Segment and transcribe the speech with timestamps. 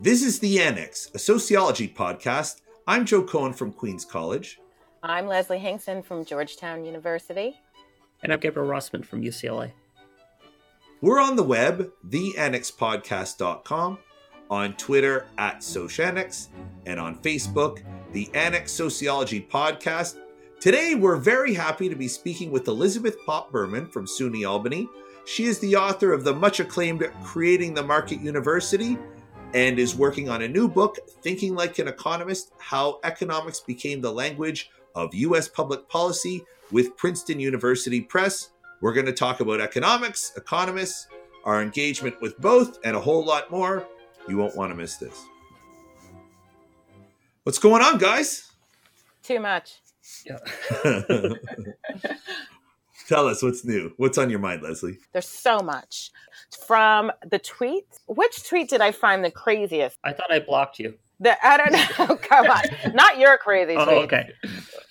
[0.00, 2.60] This is The Annex, a sociology podcast.
[2.86, 4.60] I'm Joe Cohen from Queens College.
[5.02, 7.58] I'm Leslie Hinkson from Georgetown University.
[8.22, 9.72] And I'm Gabriel Rossman from UCLA.
[11.00, 13.98] We're on the web, theannexpodcast.com,
[14.48, 16.46] on Twitter at Sociannex,
[16.86, 20.20] and on Facebook, The Annex Sociology Podcast.
[20.60, 24.88] Today, we're very happy to be speaking with Elizabeth Popp Berman from SUNY Albany.
[25.24, 28.96] She is the author of the much acclaimed Creating the Market University
[29.54, 34.12] and is working on a new book, Thinking Like an Economist How Economics Became the
[34.12, 35.48] Language of U.S.
[35.48, 38.50] Public Policy, with Princeton University Press.
[38.80, 41.08] We're going to talk about economics, economists,
[41.44, 43.86] our engagement with both, and a whole lot more.
[44.28, 45.24] You won't want to miss this.
[47.44, 48.52] What's going on, guys?
[49.22, 49.80] Too much.
[50.26, 50.38] Yeah.
[53.08, 53.92] Tell us what's new.
[53.96, 54.98] What's on your mind, Leslie?
[55.12, 56.10] There's so much.
[56.66, 59.96] From the tweets, which tweet did I find the craziest?
[60.04, 60.94] I thought I blocked you.
[61.18, 62.16] The, I don't know.
[62.22, 62.94] Come on.
[62.94, 63.88] Not your crazy tweet.
[63.88, 64.30] Oh, okay.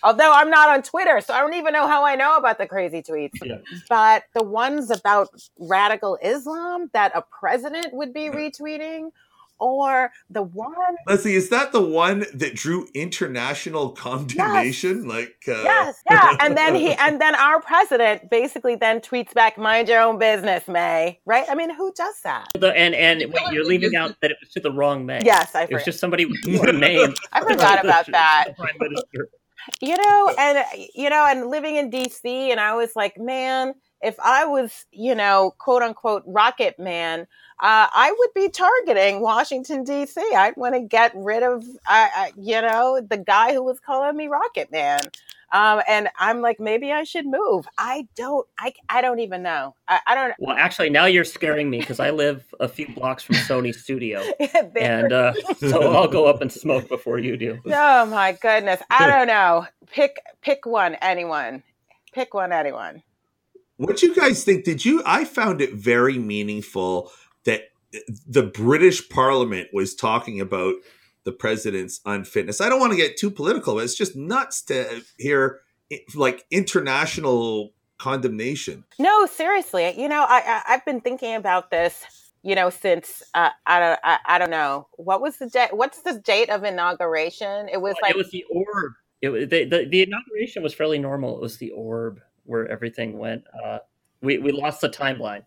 [0.01, 2.65] Although I'm not on Twitter, so I don't even know how I know about the
[2.65, 3.33] crazy tweets.
[3.43, 3.57] Yeah.
[3.87, 9.11] But the ones about radical Islam that a president would be retweeting,
[9.59, 10.73] or the one
[11.07, 15.07] Leslie, is that the one that drew international condemnation?
[15.07, 15.61] Like, uh...
[15.63, 20.01] yes, yeah, and then he and then our president basically then tweets back, "Mind your
[20.01, 21.45] own business, May." Right?
[21.49, 22.47] I mean, who does that?
[22.55, 25.21] The, and and wait, you're leaving out that it was to the wrong May.
[25.23, 25.85] Yes, I It was forgot.
[25.85, 27.13] just somebody with your name.
[27.31, 28.45] I forgot about that.
[28.49, 29.29] The Prime Minister.
[29.81, 30.63] you know and
[30.95, 35.13] you know and living in dc and i was like man if i was you
[35.13, 37.27] know quote unquote rocket man
[37.59, 42.27] uh, i would be targeting washington dc i'd want to get rid of uh, uh,
[42.37, 44.99] you know the guy who was calling me rocket man.
[45.49, 47.65] Um, and i'm like maybe i should move.
[47.77, 49.75] I don't i, I don't even know.
[49.87, 53.23] I, I don't Well, actually, now you're scaring me because I live a few blocks
[53.23, 57.59] from Sony Studio, There- and uh, so I'll go up and smoke before you do.
[57.65, 58.81] oh my goodness.
[58.89, 59.65] I don't know.
[59.89, 61.63] Pick pick one anyone.
[62.11, 63.01] Pick one anyone.
[63.77, 64.65] What you guys think?
[64.65, 65.01] Did you?
[65.05, 67.09] I found it very meaningful
[67.47, 67.71] that
[68.27, 70.75] the British Parliament was talking about
[71.23, 72.61] the president's unfitness.
[72.61, 75.61] I don't want to get too political, but it's just nuts to hear
[76.13, 78.83] like international condemnation.
[78.99, 79.99] No, seriously.
[79.99, 82.05] You know, I, I I've been thinking about this.
[82.43, 85.75] You know, since uh, I don't I, I don't know what was the date.
[85.75, 87.67] What's the date of inauguration?
[87.69, 88.93] It was like it was the orb.
[89.21, 91.35] It was, the, the the inauguration was fairly normal.
[91.37, 93.45] It was the orb where everything went.
[93.65, 93.79] Uh,
[94.21, 95.43] we we lost the timeline.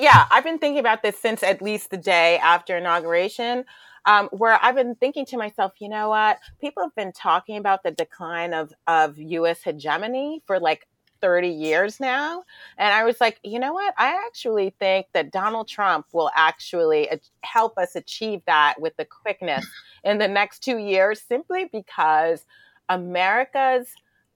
[0.00, 0.26] Yeah.
[0.30, 3.64] I've been thinking about this since at least the day after inauguration.
[4.06, 6.38] Um, where I've been thinking to myself, you know what?
[6.58, 9.62] People have been talking about the decline of of U.S.
[9.62, 10.86] hegemony for like
[11.20, 12.44] 30 years now.
[12.78, 13.94] And I was like, you know what?
[13.98, 17.08] I actually think that Donald Trump will actually
[17.42, 19.66] help us achieve that with the quickness
[20.04, 22.44] in the next two years, simply because
[22.88, 23.88] America's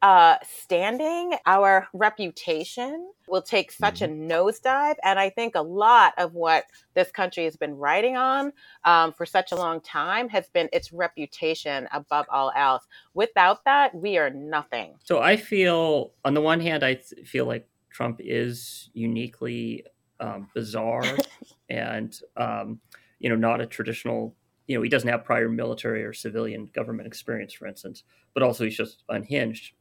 [0.04, 4.96] uh, standing, our reputation will take such a nosedive.
[5.02, 8.52] And I think a lot of what this country has been writing on
[8.84, 12.86] um, for such a long time has been its reputation above all else.
[13.14, 14.92] Without that, we are nothing.
[15.02, 19.86] So I feel, on the one hand, I th- feel like Trump is uniquely
[20.20, 21.16] um, bizarre
[21.70, 22.78] and, um,
[23.20, 24.36] you know, not a traditional,
[24.66, 28.02] you know, he doesn't have prior military or civilian government experience, for instance,
[28.34, 29.72] but also he's just unhinged.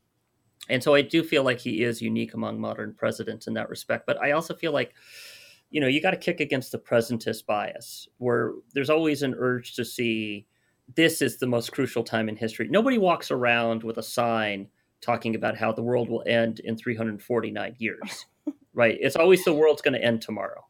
[0.69, 4.06] And so I do feel like he is unique among modern presidents in that respect.
[4.06, 4.94] But I also feel like,
[5.69, 9.75] you know, you got to kick against the presentist bias, where there's always an urge
[9.75, 10.47] to see
[10.96, 12.68] this is the most crucial time in history.
[12.69, 14.68] Nobody walks around with a sign
[15.02, 18.25] talking about how the world will end in 349 years,
[18.73, 18.97] right?
[19.00, 20.66] It's always the world's going to end tomorrow.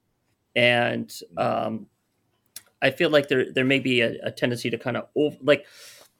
[0.56, 1.88] And um,
[2.82, 5.08] I feel like there there may be a, a tendency to kind of
[5.42, 5.66] like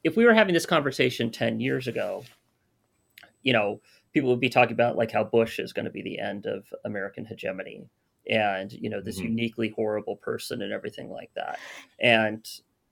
[0.02, 2.24] if we were having this conversation 10 years ago,
[3.44, 3.80] you know,
[4.12, 6.66] people would be talking about like how Bush is going to be the end of
[6.84, 7.88] American hegemony
[8.30, 9.24] and, you know, this Mhm.
[9.24, 11.62] uniquely horrible person and everything like that.
[12.00, 12.46] And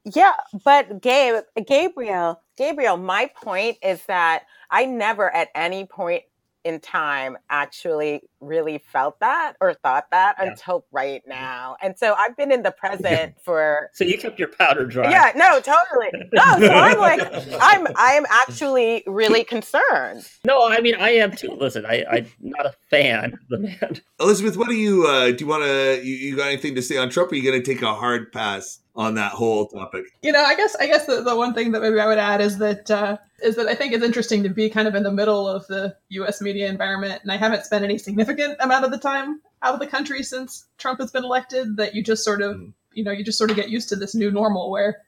[0.04, 0.32] Yeah,
[0.64, 6.25] but Gabe, Gabriel, Gabriel, my point is that I never at any point
[6.64, 10.50] in time actually really felt that or thought that Yeah.
[10.50, 11.76] until right now.
[11.82, 15.10] And so I've been in the present for so you kept your powder dry.
[15.10, 16.10] yeah, no, totally.
[16.32, 17.20] No, so I'm like
[17.60, 20.28] I'm I am actually really concerned.
[20.44, 21.56] No, I mean I am too.
[21.60, 24.00] Listen, I, I'm not a fan of the man.
[24.20, 25.36] Elizabeth, what do you uh, do?
[25.40, 26.00] You want to?
[26.04, 27.30] You, you got anything to say on Trump?
[27.30, 30.04] Or are you going to take a hard pass on that whole topic?
[30.22, 32.40] you know, I guess I guess the, the one thing that maybe I would add
[32.40, 35.12] is that uh, is that I think it's interesting to be kind of in the
[35.12, 36.40] middle of the U.S.
[36.40, 39.86] media environment, and I haven't spent any significant amount of the time out of the
[39.86, 41.76] country since Trump has been elected.
[41.76, 42.72] That you just sort of Mhm.
[42.92, 44.98] you know, you just sort of get used to this new normal where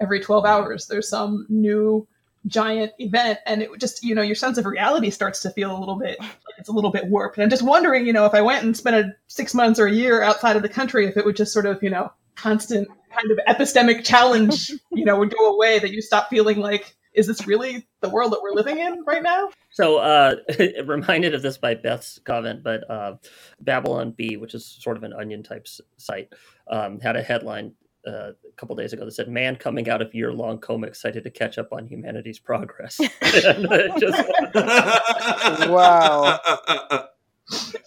[0.00, 2.06] every 12 hours there's some new
[2.46, 5.78] giant event and it just you know your sense of reality starts to feel a
[5.78, 6.18] little bit
[6.58, 8.76] it's a little bit warped and i'm just wondering you know if i went and
[8.76, 11.52] spent a six months or a year outside of the country if it would just
[11.54, 15.90] sort of you know constant kind of epistemic challenge you know would go away that
[15.90, 19.48] you stop feeling like is this really the world that we're living in right now
[19.70, 20.36] so uh
[20.84, 23.14] reminded of this by beth's comment but uh
[23.60, 25.66] babylon Bee, which is sort of an onion type
[25.96, 26.32] site
[26.70, 27.72] um, had a headline
[28.06, 31.30] uh, a couple days ago that said "Man coming out of year-long coma excited to
[31.30, 34.28] catch up on humanity's progress." just...
[35.70, 36.38] wow.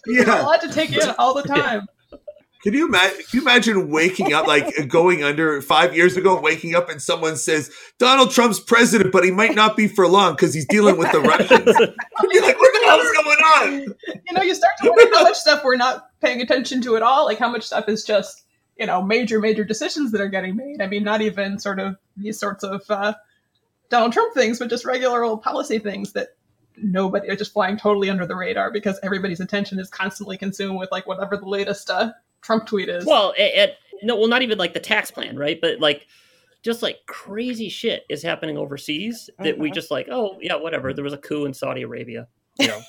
[0.06, 1.86] yeah, a lot to take in all the time.
[2.62, 3.16] Can you imagine?
[3.16, 7.36] Can you imagine waking up like going under five years ago, waking up and someone
[7.36, 11.12] says Donald Trump's president, but he might not be for long because he's dealing with
[11.12, 11.66] the Russians.
[12.32, 13.94] You're like, what the hell is going on?
[14.26, 17.02] You know, you start to wonder how much stuff we're not paying attention to at
[17.02, 17.26] all.
[17.26, 18.44] Like how much stuff is just
[18.76, 20.82] you know major major decisions that are getting made.
[20.82, 23.14] I mean, not even sort of these sorts of uh,
[23.88, 26.28] Donald Trump things, but just regular old policy things that
[26.76, 30.90] nobody are just flying totally under the radar because everybody's attention is constantly consumed with
[30.92, 32.12] like whatever the latest uh,
[32.42, 33.04] Trump tweet is.
[33.04, 35.60] Well, it, it, no, well, not even like the tax plan, right?
[35.60, 36.06] But like
[36.62, 39.62] just like crazy shit is happening overseas that uh-huh.
[39.62, 40.92] we just like, oh yeah, whatever.
[40.92, 42.80] There was a coup in Saudi Arabia you know,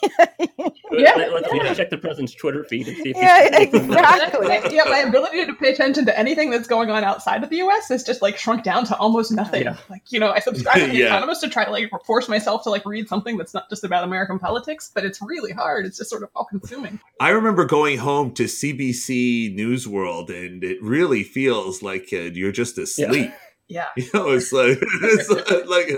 [0.91, 1.73] yeah, let, us yeah.
[1.73, 4.47] check the president's Twitter feed and see if yeah, exactly.
[4.75, 7.91] yeah, my ability to pay attention to anything that's going on outside of the U.S.
[7.91, 9.63] is just like shrunk down to almost nothing.
[9.63, 9.77] Yeah.
[9.89, 11.07] Like you know, I subscribe to the yeah.
[11.07, 14.03] Economist to try to like force myself to like read something that's not just about
[14.03, 15.85] American politics, but it's really hard.
[15.85, 16.99] It's just sort of all consuming.
[17.19, 22.51] I remember going home to CBC News World, and it really feels like uh, you're
[22.51, 23.31] just asleep.
[23.67, 23.85] Yeah.
[23.95, 25.91] You know, it's like it's like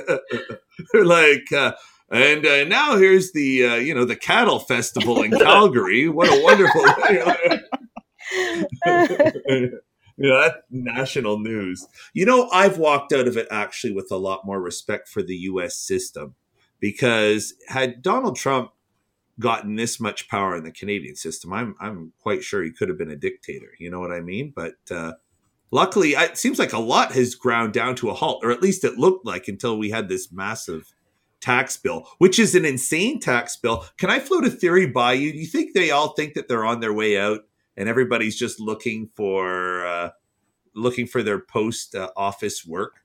[0.94, 1.72] like uh,
[2.12, 6.10] and uh, now here's the uh, you know the cattle festival in Calgary.
[6.10, 6.82] what a wonderful
[10.18, 11.88] you know, that national news.
[12.14, 15.36] You know, I've walked out of it actually with a lot more respect for the
[15.36, 15.76] U.S.
[15.78, 16.36] system
[16.80, 18.72] because had Donald Trump
[19.40, 22.98] gotten this much power in the Canadian system, I'm I'm quite sure he could have
[22.98, 23.72] been a dictator.
[23.80, 24.52] You know what I mean?
[24.56, 25.14] But uh,
[25.72, 28.84] luckily, it seems like a lot has ground down to a halt, or at least
[28.84, 30.94] it looked like until we had this massive
[31.42, 33.86] tax bill, which is an insane tax bill.
[33.98, 35.32] Can I float a theory by you?
[35.34, 37.42] Do you think they all think that they're on their way out
[37.76, 40.10] and everybody's just looking for uh,
[40.76, 43.01] looking for their post uh, office work?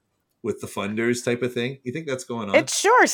[0.46, 1.78] With the funders type of thing?
[1.82, 2.54] You think that's going on?
[2.54, 3.04] It sure,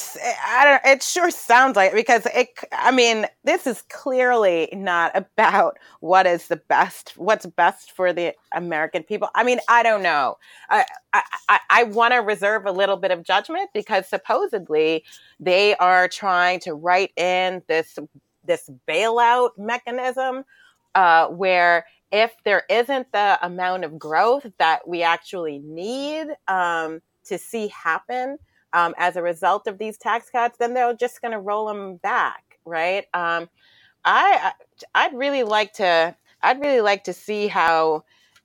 [0.47, 0.93] I don't.
[0.93, 2.51] It sure sounds like it because it.
[2.71, 8.35] I mean, this is clearly not about what is the best, what's best for the
[8.55, 9.29] American people.
[9.35, 10.37] I mean, I don't know.
[10.69, 10.85] I
[11.49, 15.03] I, I want to reserve a little bit of judgment because supposedly
[15.41, 17.99] they are trying to write in this
[18.45, 20.45] this bailout mechanism
[20.95, 27.39] uh, where if there isn't the amount of growth that we actually need, um, to
[27.39, 28.39] see happen
[28.73, 31.97] um, as a result of these tax cuts, then they're just going to roll them
[31.97, 33.07] back, right?
[33.15, 33.49] Um,
[34.05, 34.53] I
[34.95, 38.05] I'd really like to I'd really like to see how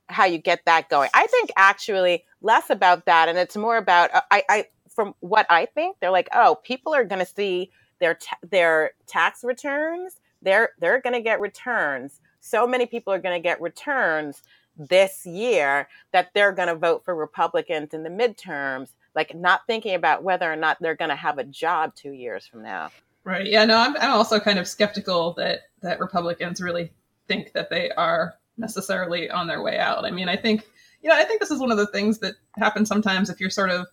[0.09, 1.09] how you get that going.
[1.13, 5.45] I think actually less about that, and it's more about uh, I, I from what
[5.49, 10.19] I think they're like, oh, people are going to see their ta- their tax returns.
[10.41, 12.21] They're they're going to get returns.
[12.39, 14.41] So many people are going to get returns
[14.77, 19.95] this year that they're going to vote for Republicans in the midterms, like not thinking
[19.95, 22.91] about whether or not they're going to have a job two years from now.
[23.23, 23.47] Right.
[23.47, 23.65] Yeah.
[23.65, 26.91] No, I'm, I'm also kind of skeptical that that Republicans really
[27.27, 30.05] think that they are necessarily on their way out.
[30.05, 30.65] I mean, I think
[31.01, 33.49] you know, I think this is one of the things that happens sometimes if you're
[33.49, 33.87] sort of,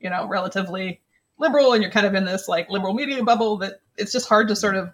[0.00, 1.00] you know, relatively
[1.38, 4.48] liberal and you're kind of in this like liberal media bubble that it's just hard
[4.48, 4.92] to sort of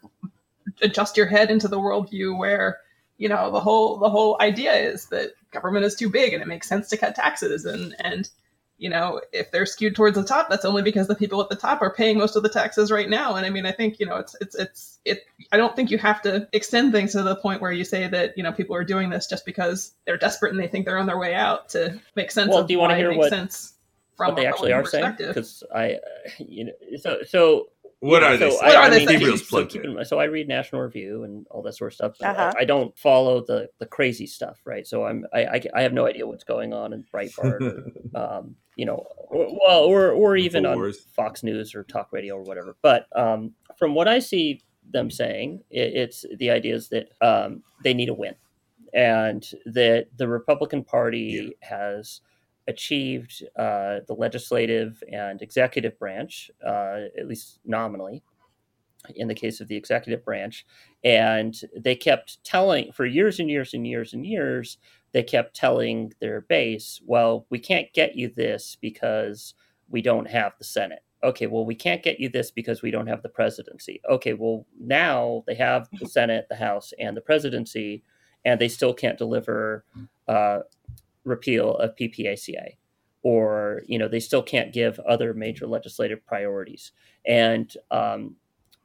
[0.82, 2.78] adjust your head into the worldview where
[3.18, 6.49] you know the whole the whole idea is that government is too big and it
[6.49, 7.64] makes sense to cut taxes.
[7.64, 8.28] And and
[8.76, 11.56] you know if they're skewed towards the top that's only because the people at the
[11.56, 13.37] top are paying most of the taxes right now.
[13.37, 15.99] And i mean i think you know it's it's it's it i don't think you
[15.99, 18.85] have to extend things to the point where you say that you know people are
[18.85, 22.00] doing this just because they're desperate and they think they're on their way out to
[22.16, 23.75] make sense well, of do you want to hear what, sense
[24.16, 25.14] from what they actually are saying?
[25.16, 25.99] Because i
[26.38, 27.68] you know so so
[28.04, 28.50] what are they?
[28.50, 29.06] So I, are they
[29.38, 32.16] so, in, so, I read National Review and all that sort of stuff.
[32.20, 32.52] Uh-huh.
[32.54, 34.87] I, I, don't follow the the crazy stuff, right?
[34.87, 38.84] So I'm I, I, I have no idea what's going on in Breitbart, um, you
[38.84, 42.76] know, or, well, or or even on Fox News or talk radio or whatever.
[42.82, 44.61] But um, from what I see
[44.92, 48.34] them saying, it, it's the idea is that um, they need a win,
[48.92, 51.68] and that the Republican Party yeah.
[51.68, 52.20] has
[52.68, 58.23] achieved uh, the legislative and executive branch, uh, at least nominally,
[59.16, 60.66] in the case of the executive branch.
[61.02, 64.78] And they kept telling, for years and years and years and years,
[65.12, 69.54] they kept telling their base, well, we can't get you this because
[69.88, 71.02] we don't have the Senate.
[71.23, 74.00] Okay, well, we can't get you this because we don't have the presidency.
[74.11, 78.02] Okay, well, now they have the Senate, the House, and the presidency,
[78.44, 79.85] and they still can't deliver
[80.28, 80.61] uh,
[81.25, 82.76] repeal of PPACA
[83.23, 86.93] or you know they still can't give other major legislative priorities.
[87.26, 88.37] And um,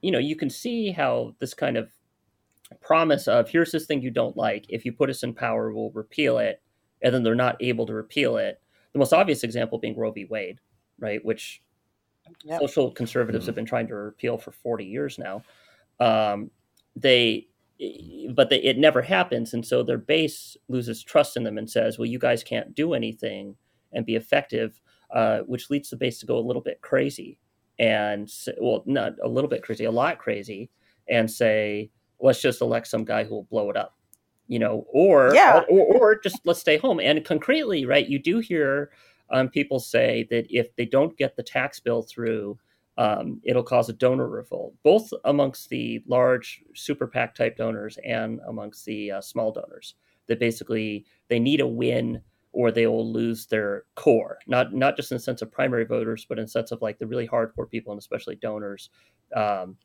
[0.02, 1.90] you know you can see how this kind of
[2.82, 4.66] promise of here's this thing you don't like.
[4.70, 6.62] If you put us in power we'll repeal it
[7.02, 8.62] and then they're not able to repeal it.
[8.94, 10.26] The most obvious example being roe v.
[10.26, 10.60] Wade
[11.00, 11.62] right which
[12.44, 12.62] yep.
[12.62, 13.50] social conservatives mm-hmm.
[13.50, 15.44] have been trying to repeal for 40 years now.
[16.00, 16.50] Um,
[16.96, 17.49] they
[18.34, 21.98] but they, it never happens and so their base loses trust in them and says
[21.98, 23.56] well you guys can't do anything
[23.92, 24.80] and be effective,
[25.12, 27.40] uh, which leads the base to go a little bit crazy
[27.78, 30.70] and well, not a little bit crazy, a lot crazy,
[31.08, 33.96] and say, let's just elect some guy who will blow it up,
[34.48, 35.62] you know, or yeah.
[35.70, 37.00] or, or, just let's stay home.
[37.00, 38.92] And concretely, right, you do hear
[39.32, 42.60] um, people say that if they don't get the tax bill through,
[43.00, 48.42] um, it'll cause a donor revolt, both amongst the large super PAC type donors and
[48.46, 49.96] amongst the uh, small donors.
[50.28, 55.12] That basically they need a win or they will lose their core not not just
[55.12, 57.70] in the sense of primary voters but in the sense of like the really hardcore
[57.70, 58.90] people and especially donors.
[59.36, 59.78] Um,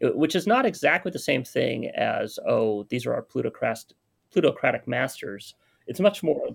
[0.00, 3.94] which is not exactly the same thing as oh these are our plutocratic
[4.32, 5.54] plutocratic masters.
[5.86, 6.48] It's much more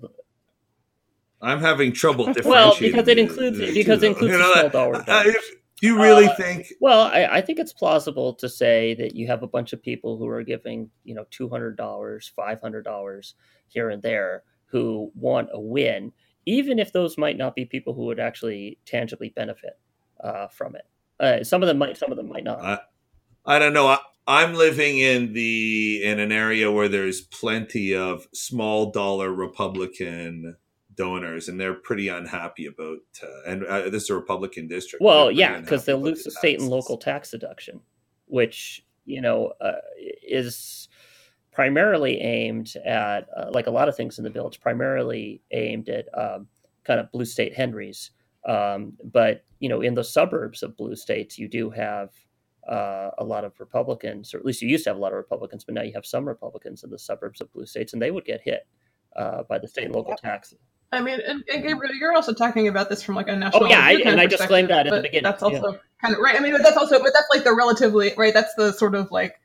[1.41, 5.03] i'm having trouble differentiating well because it includes because it includes you know, small dollar
[5.79, 9.27] do you really uh, think well I, I, think it's plausible to say that you
[9.27, 13.33] have a bunch of people who are giving you know $200 $500
[13.67, 16.11] here and there who want a win,
[16.45, 19.79] even if those might not be people who would actually tangibly benefit
[20.23, 20.85] uh, from it.
[21.19, 22.61] Uh, some of them might, some of them might not.
[22.61, 22.79] I,
[23.45, 23.87] I don't know.
[23.87, 30.57] I, I'm living in the in an area where there's plenty of small dollar Republican
[30.97, 32.97] donors, and they're pretty unhappy about.
[33.23, 35.03] Uh, and uh, this is a Republican district.
[35.03, 37.79] Well, yeah, because they'll lose the state and local tax deduction,
[38.25, 39.73] which you know uh,
[40.27, 40.89] is
[41.57, 45.89] primarily aimed at, uh, like a lot of things in the bill, it's primarily aimed
[45.89, 46.45] at um,
[46.83, 48.11] kind of blue state Henrys.
[48.47, 52.11] Um, but you know, in the suburbs of blue states, you do have
[52.69, 55.17] uh, a lot of Republicans, or at least you used to have a lot of
[55.17, 58.11] Republicans, but now you have some Republicans in the suburbs of blue states, and they
[58.11, 58.67] would get hit
[59.15, 60.21] uh, by the state and local yep.
[60.91, 63.65] I mean, and, and, Gabriel, you're also talking about this from like a national.
[63.65, 65.23] Oh yeah, I, and I disclaimed that at the beginning.
[65.23, 65.77] That's also yeah.
[66.01, 66.35] kind of right.
[66.35, 68.33] I mean, but that's also, but that's like the relatively right.
[68.33, 69.35] That's the sort of like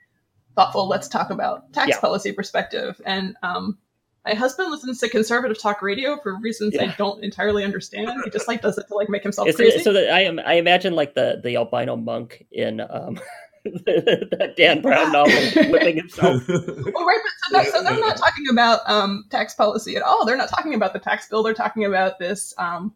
[0.54, 1.98] thoughtful let's talk about tax yeah.
[1.98, 3.78] policy perspective and um,
[4.24, 6.84] my husband listens to conservative talk radio for reasons yeah.
[6.84, 8.10] I don't entirely understand.
[8.24, 9.78] He just like does it to like make himself Is crazy.
[9.78, 13.18] It, so that I am, I imagine like the the albino monk in um,
[13.64, 15.32] that Dan Brown novel,
[15.70, 16.42] whipping himself.
[16.48, 20.26] well, right, but so, that, so they're not talking about um, tax policy at all.
[20.26, 21.42] They're not talking about the tax bill.
[21.42, 22.92] They're talking about this um,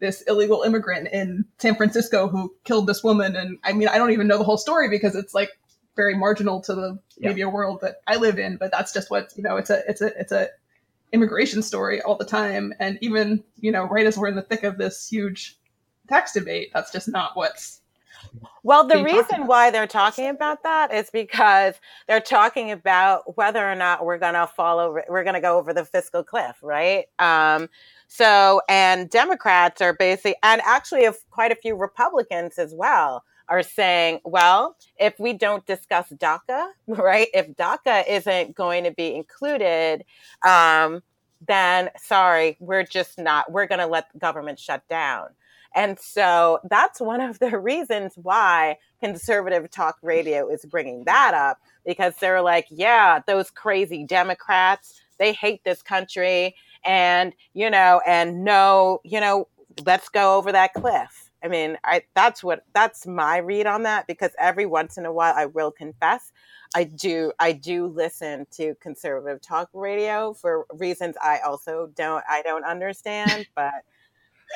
[0.00, 3.36] this illegal immigrant in San Francisco who killed this woman.
[3.36, 5.50] And I mean, I don't even know the whole story because it's like
[5.96, 7.28] very marginal to the yeah.
[7.28, 9.56] media world that I live in, but that's just what you know.
[9.56, 10.48] It's a it's a it's a
[11.12, 14.64] immigration story all the time, and even you know, right as we're in the thick
[14.64, 15.58] of this huge
[16.08, 17.80] tax debate, that's just not what's
[18.62, 21.74] well, the reason why they're talking about that is because
[22.06, 25.72] they're talking about whether or not we're going to follow, we're going to go over
[25.72, 27.06] the fiscal cliff, right?
[27.18, 27.68] Um,
[28.08, 34.20] so, and Democrats are basically, and actually, quite a few Republicans as well are saying,
[34.24, 37.28] well, if we don't discuss DACA, right?
[37.32, 40.04] If DACA isn't going to be included,
[40.46, 41.02] um,
[41.46, 45.28] then sorry, we're just not, we're going to let the government shut down.
[45.74, 51.60] And so that's one of the reasons why conservative talk radio is bringing that up
[51.86, 56.54] because they're like, yeah, those crazy Democrats, they hate this country.
[56.84, 59.48] And, you know, and no, you know,
[59.84, 64.06] let's go over that cliff I mean, I that's what that's my read on that
[64.06, 66.32] because every once in a while I will confess
[66.74, 72.42] I do I do listen to conservative talk radio for reasons I also don't I
[72.42, 73.72] don't understand, but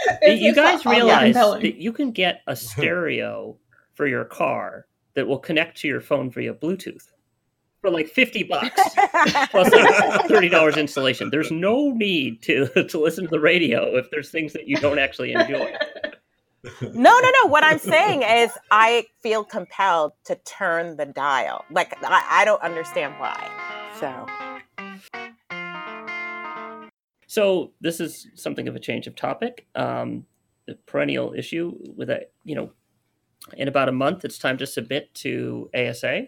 [0.22, 3.56] you guys realize that you can get a stereo
[3.94, 7.08] for your car that will connect to your phone via Bluetooth
[7.80, 8.68] for like 50 bucks
[9.50, 11.30] plus like $30 installation.
[11.30, 14.98] There's no need to to listen to the radio if there's things that you don't
[14.98, 15.72] actually enjoy
[16.80, 17.48] no, no, no.
[17.48, 21.64] What I'm saying is, I feel compelled to turn the dial.
[21.70, 23.50] Like, I, I don't understand why.
[23.98, 24.26] So.
[27.32, 29.66] So this is something of a change of topic.
[29.74, 30.26] Um,
[30.66, 32.72] the perennial issue with a, you know,
[33.54, 36.26] in about a month, it's time to submit to ASA,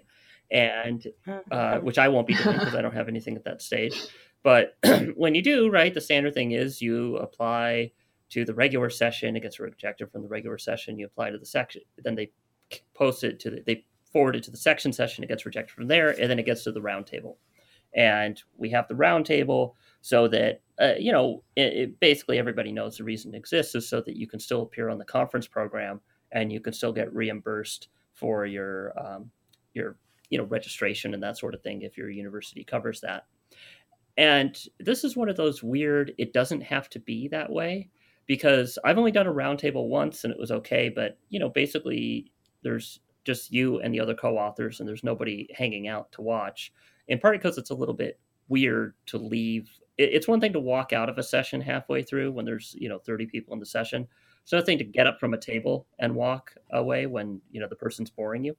[0.50, 1.06] and
[1.50, 4.00] uh, which I won't be doing because I don't have anything at that stage.
[4.42, 4.78] But
[5.14, 7.92] when you do, right, the standard thing is you apply
[8.30, 9.36] to the regular session.
[9.36, 10.98] It gets rejected from the regular session.
[10.98, 12.30] You apply to the section, then they
[12.94, 15.22] post it to the, they forward it to the section session.
[15.22, 17.36] It gets rejected from there, and then it gets to the roundtable.
[17.94, 22.98] And we have the roundtable so that uh, you know it, it basically everybody knows
[22.98, 25.98] the reason it exists is so that you can still appear on the conference program
[26.30, 29.30] and you can still get reimbursed for your um,
[29.72, 29.96] your
[30.28, 33.24] you know registration and that sort of thing if your university covers that.
[34.18, 36.12] And this is one of those weird.
[36.18, 37.88] It doesn't have to be that way
[38.26, 40.90] because I've only done a roundtable once and it was okay.
[40.94, 42.30] But you know, basically,
[42.62, 46.74] there's just you and the other co-authors, and there's nobody hanging out to watch.
[47.08, 49.70] In part because it's a little bit weird to leave.
[49.96, 52.98] It's one thing to walk out of a session halfway through when there's you know
[52.98, 54.08] 30 people in the session.
[54.42, 57.68] It's another thing to get up from a table and walk away when you know
[57.68, 58.56] the person's boring you.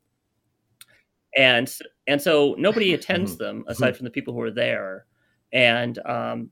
[1.38, 1.72] And
[2.08, 3.44] and so nobody attends mm-hmm.
[3.44, 3.98] them aside mm-hmm.
[3.98, 5.06] from the people who are there.
[5.52, 6.50] And um,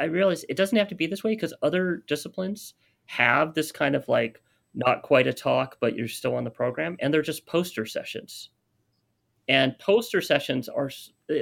[0.00, 2.74] I realize it doesn't have to be this way because other disciplines
[3.06, 4.42] have this kind of like
[4.74, 8.50] not quite a talk, but you're still on the program, and they're just poster sessions.
[9.48, 10.90] And poster sessions are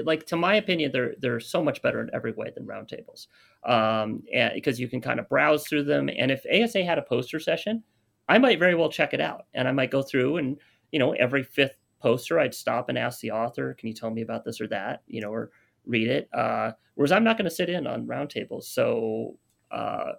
[0.05, 3.27] like, to my opinion, they're they're so much better in every way than roundtables,
[3.65, 4.23] um,
[4.55, 6.09] because you can kind of browse through them.
[6.09, 7.83] And if ASA had a poster session,
[8.29, 10.59] I might very well check it out, and I might go through and
[10.93, 14.23] you know every fifth poster, I'd stop and ask the author, "Can you tell me
[14.23, 15.51] about this or that?" You know, or
[15.87, 16.29] read it.
[16.33, 18.65] Uh, whereas I'm not going to sit in on roundtables.
[18.65, 19.39] So,
[19.71, 20.13] uh,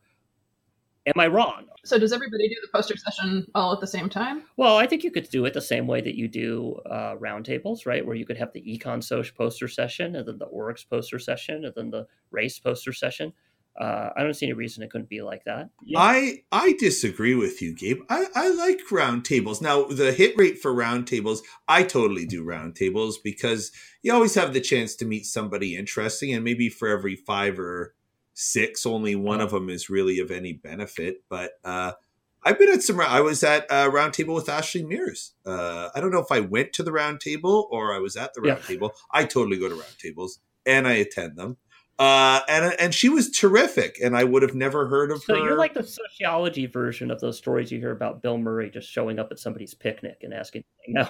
[1.06, 1.66] am I wrong?
[1.84, 4.44] So, does everybody do the poster session all at the same time?
[4.58, 7.86] Well, I think you could do it the same way that you do uh, roundtables,
[7.86, 8.06] right?
[8.06, 11.66] Where you could have the Econ Soc poster session, and then the Oryx poster session,
[11.66, 13.34] and then the Race poster session.
[13.80, 15.70] Uh, I don't see any reason it couldn't be like that.
[15.84, 16.00] Yeah.
[16.00, 18.00] I I disagree with you, Gabe.
[18.10, 19.62] I, I like roundtables.
[19.62, 23.72] Now the hit rate for roundtables, I totally do roundtables because
[24.02, 27.95] you always have the chance to meet somebody interesting, and maybe for every five or
[28.36, 31.24] six, only one of them is really of any benefit.
[31.28, 31.94] But uh,
[32.44, 33.02] I've been at some.
[33.02, 35.34] I was at a roundtable with Ashley Mears.
[35.46, 38.42] Uh, I don't know if I went to the roundtable or I was at the
[38.42, 38.92] roundtable.
[38.92, 39.22] Yeah.
[39.22, 40.34] I totally go to roundtables
[40.66, 41.58] and I attend them.
[41.98, 45.40] Uh, and and she was terrific, and I would have never heard of so her.
[45.40, 48.90] So you're like the sociology version of those stories you hear about Bill Murray just
[48.90, 50.66] showing up at somebody's picnic and asking.
[50.88, 51.10] No,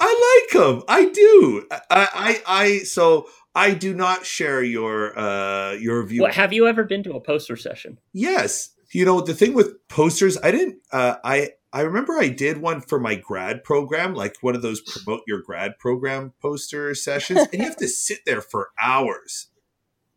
[0.00, 0.82] I like him.
[0.86, 1.66] I do.
[1.70, 6.22] I, I, I so I do not share your uh your view.
[6.22, 7.98] Well, have you ever been to a poster session?
[8.12, 8.70] Yes.
[8.92, 10.78] You know the thing with posters, I didn't.
[10.90, 14.80] Uh, I I remember I did one for my grad program, like one of those
[14.80, 19.48] promote your grad program poster sessions, and you have to sit there for hours.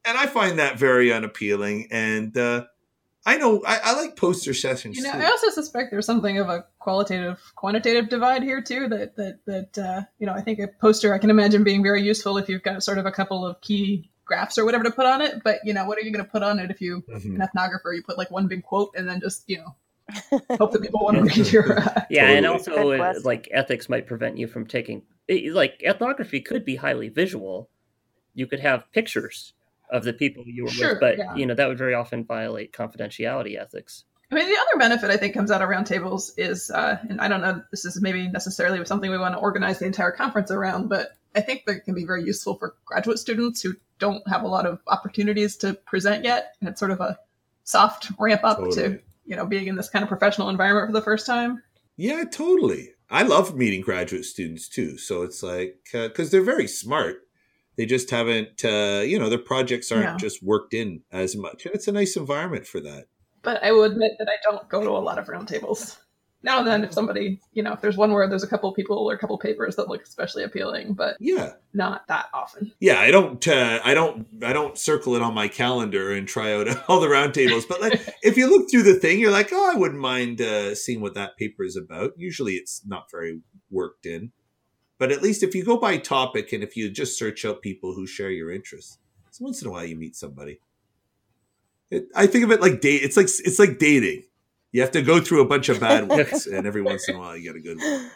[0.05, 1.87] And I find that very unappealing.
[1.91, 2.65] And uh,
[3.25, 4.97] I know I, I, like poster sessions.
[4.97, 5.19] You know, too.
[5.19, 8.89] I also suspect there's something of a qualitative quantitative divide here too.
[8.89, 12.01] That that that uh, you know, I think a poster I can imagine being very
[12.01, 15.05] useful if you've got sort of a couple of key graphs or whatever to put
[15.05, 15.41] on it.
[15.41, 17.41] But you know, what are you going to put on it if you mm-hmm.
[17.41, 17.95] an ethnographer?
[17.95, 19.75] You put like one big quote and then just you know
[20.57, 21.79] hope that people want to read your.
[21.79, 22.37] Uh, yeah, totally.
[22.37, 27.07] and also uh, like ethics might prevent you from taking like ethnography could be highly
[27.07, 27.69] visual.
[28.33, 29.53] You could have pictures
[29.93, 31.35] of the people you were sure, with, but yeah.
[31.35, 34.03] you know that would very often violate confidentiality ethics.
[34.31, 37.27] I mean, the other benefit I think comes out of roundtables is, uh, and I
[37.27, 40.89] don't know, this is maybe necessarily something we want to organize the entire conference around,
[40.89, 44.47] but I think that can be very useful for graduate students who don't have a
[44.47, 47.19] lot of opportunities to present yet, and it's sort of a
[47.63, 48.75] soft ramp up totally.
[48.75, 51.63] to you know being in this kind of professional environment for the first time
[51.95, 56.67] yeah totally i love meeting graduate students too so it's like because uh, they're very
[56.67, 57.21] smart
[57.75, 60.17] they just haven't uh, you know their projects aren't yeah.
[60.17, 63.05] just worked in as much and it's a nice environment for that.
[63.41, 65.97] But i will admit that i don't go to a lot of roundtables.
[66.45, 68.97] Now and then if somebody you know if there's one where there's a couple people
[68.97, 71.53] or a couple papers that look especially appealing but yeah.
[71.73, 72.71] not that often.
[72.79, 76.53] Yeah i don't uh, i don't i don't circle it on my calendar and try
[76.53, 79.71] out all the roundtables but like if you look through the thing you're like oh
[79.71, 82.11] i wouldn't mind uh, seeing what that paper is about.
[82.17, 84.31] Usually it's not very worked in
[85.03, 87.93] but at least if you go by topic and if you just search out people
[87.93, 88.99] who share your interests
[89.31, 90.59] so once in a while you meet somebody
[91.91, 94.23] it, i think of it like date it's like it's like dating
[94.73, 97.19] you have to go through a bunch of bad ones, and every once in a
[97.19, 98.09] while you get a good one.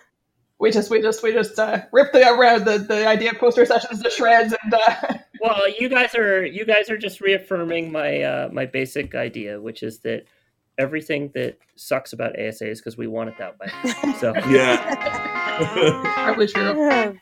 [0.59, 3.65] We just we just we just uh, rip the around the, the idea of poster
[3.65, 4.73] sessions to shreds and.
[4.73, 5.13] Uh...
[5.39, 9.83] Well, you guys are you guys are just reaffirming my uh, my basic idea, which
[9.83, 10.25] is that
[10.77, 13.67] everything that sucks about ASA is because we want it that way.
[14.19, 17.19] So yeah, probably true.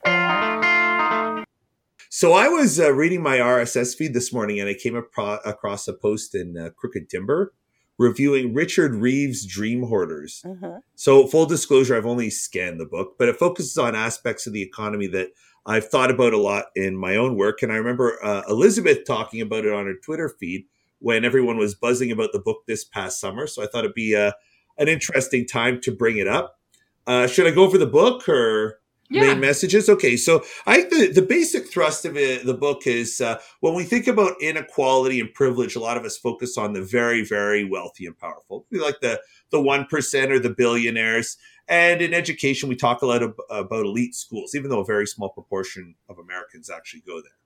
[2.09, 5.93] So I was uh, reading my RSS feed this morning, and I came across a
[5.93, 7.53] post in uh, Crooked Timber
[7.97, 10.41] reviewing Richard Reeves' Dream Hoarders.
[10.45, 10.77] Mm-hmm.
[10.95, 14.61] So, full disclosure, I've only scanned the book, but it focuses on aspects of the
[14.61, 15.29] economy that
[15.65, 17.61] I've thought about a lot in my own work.
[17.61, 20.65] And I remember uh, Elizabeth talking about it on her Twitter feed
[21.05, 23.45] when everyone was buzzing about the book this past summer.
[23.45, 24.31] So I thought it'd be a, uh,
[24.79, 26.59] an interesting time to bring it up.
[27.05, 29.21] Uh, should I go over the book or Yeah.
[29.21, 29.87] main messages?
[29.87, 33.83] Okay, so I the, the basic thrust of it, the book is uh, when we
[33.83, 38.07] think about inequality and privilege, a lot of us focus on the very, very wealthy
[38.07, 38.65] and powerful.
[38.71, 41.37] We like the the one percent or the billionaires.
[41.67, 45.07] And in education, we talk a lot of, about elite schools, even though a very
[45.07, 47.39] small proportion of Americans actually go there.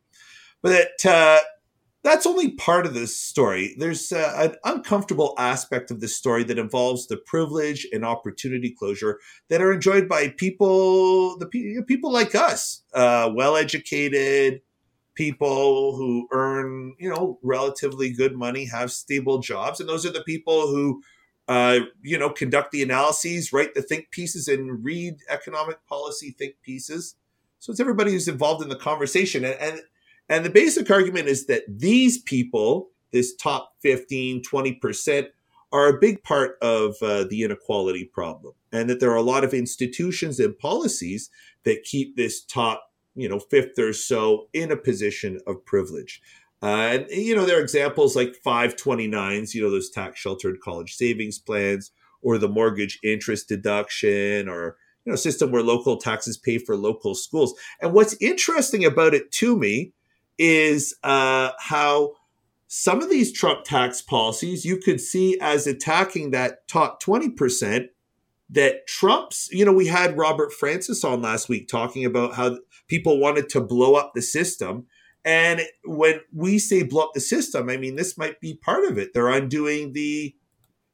[0.61, 1.39] But uh,
[2.03, 3.75] that's only part of the story.
[3.77, 9.19] There's uh, an uncomfortable aspect of the story that involves the privilege and opportunity closure
[9.49, 14.61] that are enjoyed by people, the pe- people like us, uh, well-educated
[15.15, 20.23] people who earn, you know, relatively good money, have stable jobs, and those are the
[20.23, 21.01] people who,
[21.49, 26.55] uh, you know, conduct the analyses, write the think pieces, and read economic policy think
[26.61, 27.15] pieces.
[27.59, 29.81] So it's everybody who's involved in the conversation, and, and
[30.29, 35.27] and the basic argument is that these people, this top 15, 20%,
[35.71, 38.53] are a big part of uh, the inequality problem.
[38.71, 41.29] And that there are a lot of institutions and policies
[41.63, 46.21] that keep this top, you know, fifth or so in a position of privilege.
[46.61, 50.95] Uh, and, you know, there are examples like 529s, you know, those tax sheltered college
[50.95, 56.57] savings plans, or the mortgage interest deduction, or, you know, system where local taxes pay
[56.57, 57.53] for local schools.
[57.81, 59.93] And what's interesting about it to me
[60.39, 62.13] is uh, how
[62.67, 67.89] some of these Trump tax policies you could see as attacking that top 20%
[68.49, 73.19] that Trump's, you know, we had Robert Francis on last week talking about how people
[73.19, 74.87] wanted to blow up the system.
[75.25, 78.97] And when we say blow up the system, I mean, this might be part of
[78.97, 79.13] it.
[79.13, 80.35] They're undoing the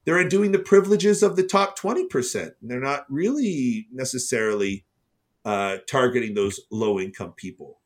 [0.05, 2.51] they're undoing the privileges of the top 20%.
[2.61, 4.85] They're not really necessarily
[5.43, 7.79] uh, targeting those low income people.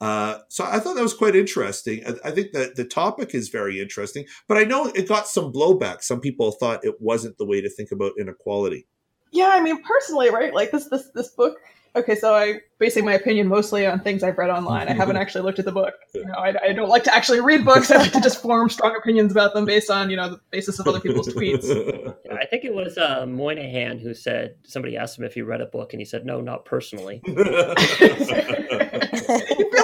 [0.00, 2.02] Uh, so I thought that was quite interesting.
[2.06, 5.52] I, I, think that the topic is very interesting, but I know it got some
[5.52, 6.02] blowback.
[6.02, 8.86] Some people thought it wasn't the way to think about inequality.
[9.30, 10.54] Yeah, I mean, personally, right?
[10.54, 11.58] Like this, this, this book.
[11.96, 14.86] Okay, so I'm basing my opinion mostly on things I've read online.
[14.86, 15.94] I haven't actually looked at the book.
[16.14, 17.90] You know, I, I don't like to actually read books.
[17.90, 20.78] I like to just form strong opinions about them based on you know the basis
[20.78, 21.68] of other people's tweets.
[22.32, 25.66] I think it was uh, Moynihan who said somebody asked him if he read a
[25.66, 27.22] book, and he said, "No, not personally."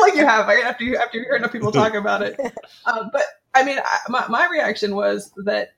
[0.07, 2.38] you like you have right after you after you hear enough people talk about it.
[2.85, 5.71] Uh, but I mean, I, my my reaction was that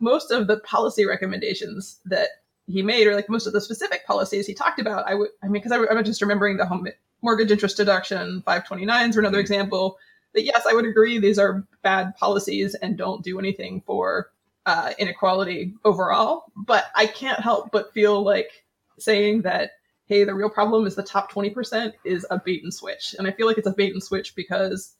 [0.00, 2.28] most of the policy recommendations that
[2.66, 5.46] he made, or like most of the specific policies he talked about, I would, I
[5.46, 6.86] mean, because I'm just remembering the home
[7.22, 9.98] mortgage interest deduction, 529s, or another example.
[10.32, 14.30] That yes, I would agree these are bad policies and don't do anything for
[14.66, 16.46] uh, inequality overall.
[16.56, 18.64] But I can't help but feel like
[18.98, 19.72] saying that
[20.06, 23.14] hey, the real problem is the top 20% is a bait and switch.
[23.18, 24.94] And I feel like it's a bait and switch because,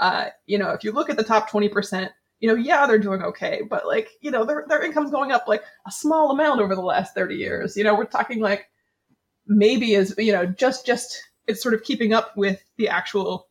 [0.00, 2.10] uh, you know, if you look at the top 20%,
[2.40, 5.46] you know, yeah, they're doing okay, but like, you know, their, their income's going up
[5.46, 7.76] like a small amount over the last 30 years.
[7.76, 8.68] You know, we're talking like
[9.46, 13.48] maybe as, you know, just, just, it's sort of keeping up with the actual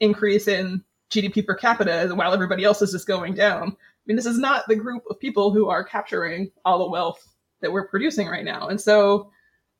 [0.00, 3.68] increase in GDP per capita while everybody else is just going down.
[3.68, 7.24] I mean, this is not the group of people who are capturing all the wealth
[7.60, 8.68] that we're producing right now.
[8.68, 9.30] And so,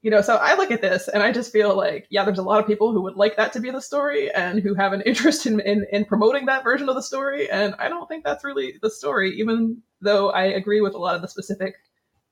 [0.03, 2.43] you know, so I look at this and I just feel like, yeah, there's a
[2.43, 5.01] lot of people who would like that to be the story and who have an
[5.07, 7.49] interest in, in, in promoting that version of the story.
[7.49, 11.15] And I don't think that's really the story, even though I agree with a lot
[11.15, 11.77] of the specific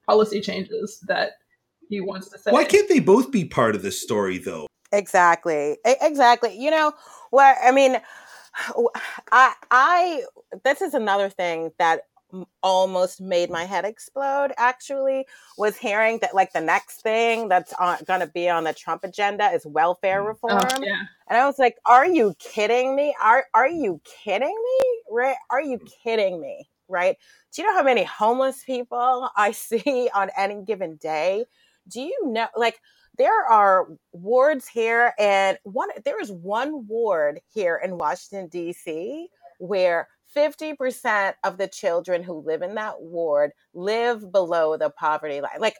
[0.04, 1.32] policy changes that
[1.88, 2.50] he wants to say.
[2.50, 4.66] Why can't they both be part of the story, though?
[4.92, 5.78] Exactly.
[5.84, 6.56] Exactly.
[6.58, 6.92] You know,
[7.30, 8.00] what I mean,
[9.32, 10.22] I, I,
[10.64, 12.02] this is another thing that
[12.62, 15.26] almost made my head explode actually
[15.58, 19.04] was hearing that like the next thing that's on, going to be on the Trump
[19.04, 20.62] agenda is welfare mm, oh, reform.
[20.62, 21.02] Oh, yeah.
[21.28, 23.14] And I was like, are you kidding me?
[23.22, 25.02] Are are you kidding me?
[25.10, 25.36] Right?
[25.50, 25.90] Are you mm.
[26.02, 26.68] kidding me?
[26.88, 27.16] Right?
[27.52, 31.44] Do you know how many homeless people I see on any given day?
[31.88, 32.80] Do you know like
[33.18, 39.26] there are wards here and one there is one ward here in Washington DC
[39.58, 45.60] where 50% of the children who live in that ward live below the poverty line
[45.60, 45.76] like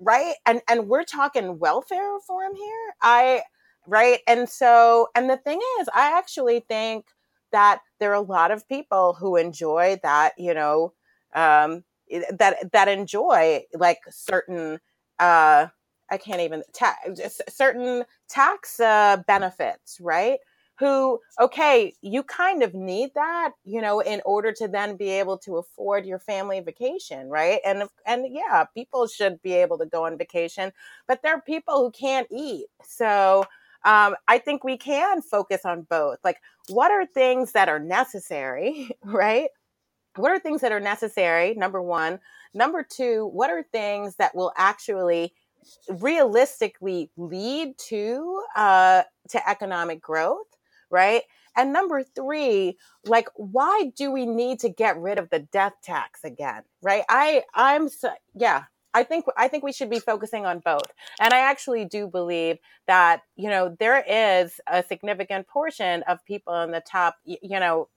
[0.00, 0.34] right?
[0.46, 3.42] And and we're talking welfare reform here i
[3.86, 4.20] right?
[4.26, 7.06] And so and the thing is i actually think
[7.52, 10.92] that there are a lot of people who enjoy that you know
[11.34, 11.84] um
[12.30, 14.78] that that enjoy like certain
[15.18, 15.66] uh
[16.10, 16.96] i can't even ta-
[17.48, 20.38] certain tax uh benefits right
[20.78, 25.36] who okay you kind of need that you know in order to then be able
[25.36, 27.60] to afford your family vacation right?
[27.64, 30.72] And and yeah people should be able to go on vacation
[31.06, 32.66] but there are people who can't eat.
[32.84, 33.44] So
[33.84, 36.18] um, i think we can focus on both.
[36.24, 39.48] Like what are things that are necessary right?
[40.16, 42.18] What are things that are necessary number one.
[42.54, 45.34] Number two what are things that will actually
[45.88, 50.46] realistically lead to uh, to economic growth
[50.92, 51.22] right?
[51.56, 56.24] And number three, like, why do we need to get rid of the death tax
[56.24, 57.02] again, right?
[57.08, 60.92] I, I'm, so, yeah, I think I think we should be focusing on both.
[61.18, 66.60] And I actually do believe that, you know, there is a significant portion of people
[66.62, 67.88] in the top, you know,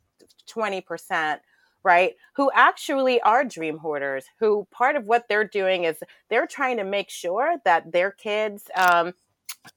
[0.49, 1.39] 20%,
[1.83, 5.97] right, who actually are dream hoarders, who part of what they're doing is
[6.29, 9.13] they're trying to make sure that their kids um,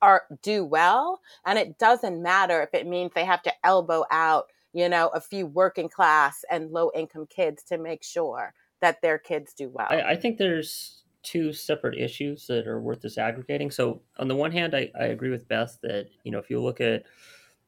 [0.03, 4.47] are do well and it doesn't matter if it means they have to elbow out
[4.73, 9.19] you know a few working class and low income kids to make sure that their
[9.19, 9.89] kids do well.
[9.91, 13.73] I, I, think there's two separate issues that are worth disaggregating.
[13.73, 16.61] So on the one hand I, I agree with beth that you know if you
[16.61, 17.05] look at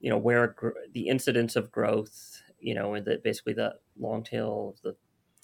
[0.00, 4.22] you know where gr- the incidence of growth you know and that basically the long
[4.22, 4.96] tail of the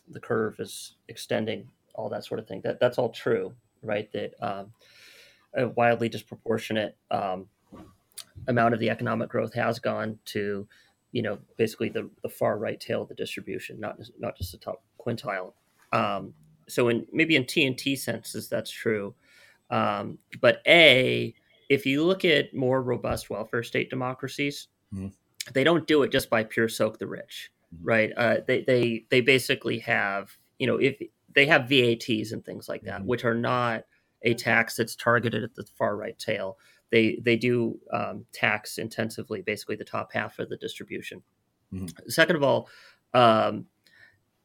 [0.09, 3.53] the curve is extending all that sort of thing that that's all true
[3.87, 4.11] right?
[4.12, 4.73] That um,
[5.57, 7.47] a wildly disproportionate um,
[8.49, 10.66] amount of the economic growth has gone to,
[11.12, 14.59] you know, basically the, the far right tail of the distribution, not not just the
[14.59, 15.53] top quintile.
[15.92, 16.35] Um,
[16.69, 19.14] so in maybe in TNT senses that's true,
[19.71, 21.35] um, but a
[21.69, 25.09] if you look at more robust welfare state democracies, mm-hmm.
[25.53, 27.85] they don't do it just by pure soak the rich, mm-hmm.
[27.87, 28.12] right?
[28.16, 31.01] Uh, they they they basically have you know if
[31.35, 33.09] they have VATs and things like that, mm-hmm.
[33.09, 33.85] which are not
[34.23, 36.59] a tax that's targeted at the far right tail.
[36.91, 41.23] They they do um, tax intensively, basically the top half of the distribution.
[41.73, 42.09] Mm-hmm.
[42.09, 42.69] Second of all,
[43.13, 43.67] um,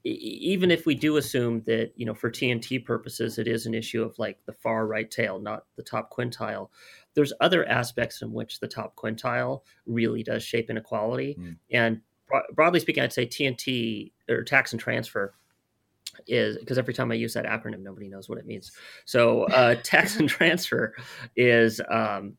[0.04, 4.04] even if we do assume that you know for TNT purposes it is an issue
[4.04, 6.70] of like the far right tail, not the top quintile,
[7.14, 11.38] there's other aspects in which the top quintile really does shape inequality.
[11.40, 11.58] Mm.
[11.72, 12.02] And
[12.54, 15.34] broadly speaking, I'd say TNT or tax and transfer
[16.28, 18.72] is because every time I use that acronym, nobody knows what it means.
[19.06, 20.96] So, uh, tax and transfer
[21.36, 22.38] is um,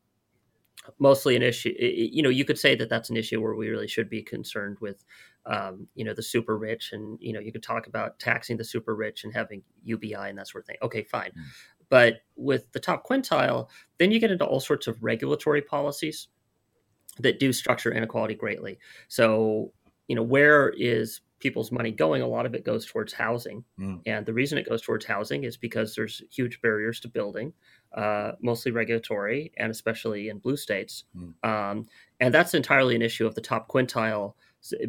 [0.99, 1.73] mostly an issue.
[1.79, 4.77] You know, you could say that that's an issue where we really should be concerned
[4.81, 5.03] with,
[5.45, 8.63] um, you know, the super rich, and you know, you could talk about taxing the
[8.63, 10.77] super rich and having UBI and that sort of thing.
[10.81, 11.31] Okay, fine.
[11.31, 11.43] Mm.
[11.89, 16.27] But with the top quintile, then you get into all sorts of regulatory policies
[17.19, 18.79] that do structure inequality greatly.
[19.07, 19.71] So,
[20.07, 23.65] you know, where is people's money going, a lot of it goes towards housing.
[23.77, 24.01] Mm.
[24.05, 27.51] And the reason it goes towards housing is because there's huge barriers to building,
[27.93, 31.03] uh, mostly regulatory, and especially in blue states.
[31.15, 31.33] Mm.
[31.47, 31.87] Um,
[32.21, 34.35] and that's entirely an issue of the top quintile,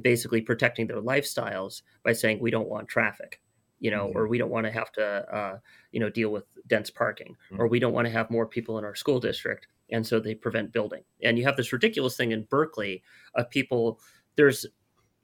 [0.01, 3.40] basically protecting their lifestyles by saying we don't want traffic.
[3.81, 4.17] You know, mm-hmm.
[4.17, 5.59] or we don't want to have to, uh,
[5.90, 7.59] you know, deal with dense parking, mm.
[7.59, 10.35] or we don't want to have more people in our school district, and so they
[10.35, 11.03] prevent building.
[11.23, 13.03] And you have this ridiculous thing in Berkeley
[13.35, 14.01] of people.
[14.37, 14.64] There's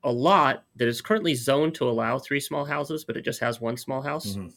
[0.03, 3.61] a lot that is currently zoned to allow three small houses, but it just has
[3.61, 4.35] one small house.
[4.35, 4.49] Mm-hmm.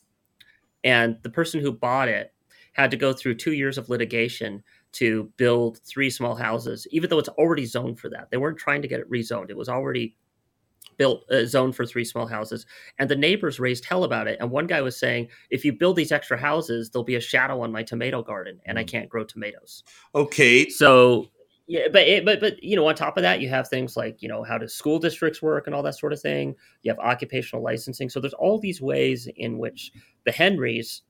[0.84, 2.34] And the person who bought it
[2.74, 7.20] had to go through two years of litigation to build three small houses, even though
[7.20, 8.30] it's already zoned for that.
[8.32, 10.16] They weren't trying to get it rezoned; it was already
[10.98, 12.66] built uh, zoned for three small houses.
[13.00, 14.38] And the neighbors raised hell about it.
[14.40, 17.62] And one guy was saying, "If you build these extra houses, there'll be a shadow
[17.62, 18.82] on my tomato garden, and mm-hmm.
[18.82, 18.92] I mm.
[18.92, 21.30] can't grow tomatoes." Okay, so
[21.68, 24.22] yeah, but it, but but you know, on top of that, you have things like
[24.22, 26.56] you know how do school districts work and all that sort of thing.
[26.82, 28.10] You have occupational licensing.
[28.10, 29.92] So there's all these ways in which
[30.26, 31.04] the Henrys,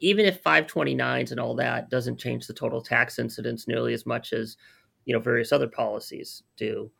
[0.00, 4.32] even if 529s and all that doesn't change the total tax incidence nearly as much
[4.32, 4.56] as
[5.06, 6.90] you know various other policies do.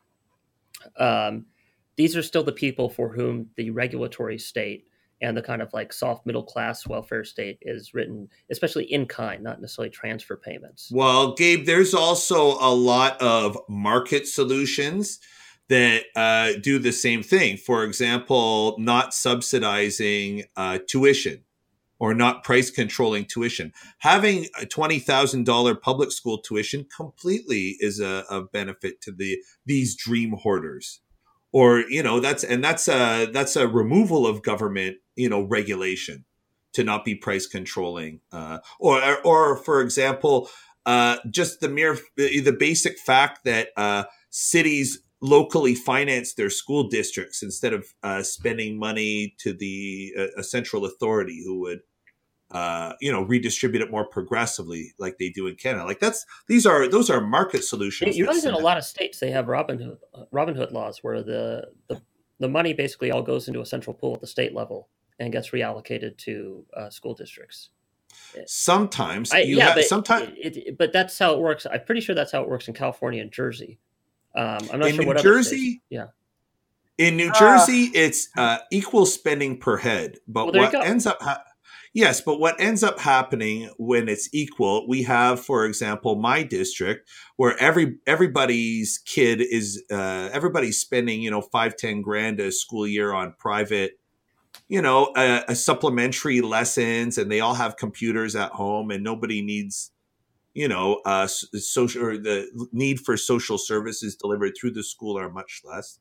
[0.97, 1.45] Um,
[1.95, 4.85] these are still the people for whom the regulatory state
[5.21, 9.43] and the kind of like soft middle class welfare state is written, especially in kind,
[9.43, 10.91] not necessarily transfer payments.
[10.93, 15.19] Well, Gabe, there's also a lot of market solutions
[15.69, 17.57] that uh, do the same thing.
[17.57, 21.43] For example, not subsidizing uh, tuition
[21.97, 23.71] or not price controlling tuition.
[23.99, 29.37] Having a twenty thousand dollar public school tuition completely is a, a benefit to the
[29.65, 31.01] these dream hoarders
[31.55, 36.25] or you know that's and that's a that's a removal of government you know regulation
[36.73, 40.49] to not be price controlling uh, or or for example
[40.85, 47.41] uh, just the mere the basic fact that uh, cities locally finance their school districts
[47.41, 51.79] instead of uh, spending money to the uh, a central authority who would
[52.51, 55.85] uh, you know, redistribute it more progressively, like they do in Canada.
[55.85, 58.17] Like that's these are those are market solutions.
[58.17, 59.97] You realize in a lot of states they have Robin Hood,
[60.31, 62.01] Robin Hood laws where the, the
[62.39, 65.49] the money basically all goes into a central pool at the state level and gets
[65.51, 67.69] reallocated to uh, school districts.
[68.45, 71.65] Sometimes, I, yeah, have, but sometimes, it, it, but that's how it works.
[71.69, 73.79] I'm pretty sure that's how it works in California and Jersey.
[74.35, 75.81] Um, I'm not in sure New what Jersey.
[75.89, 76.07] Yeah,
[76.97, 77.39] in New Ah.
[77.39, 80.17] Jersey, it's uh, equal spending per head.
[80.27, 81.43] But Well, what ends up, ha-
[81.95, 87.09] yes, but what ends up happening when it's equal, we have, for example, my district
[87.37, 92.85] where every everybody's kid is uh, everybody's spending you know five ten grand a school
[92.85, 93.93] year on private,
[94.67, 99.41] you know, uh, uh, supplementary lessons, and they all have computers at home, and nobody
[99.41, 99.91] needs.
[100.53, 105.29] You know, uh, social or the need for social services delivered through the school are
[105.29, 105.99] much less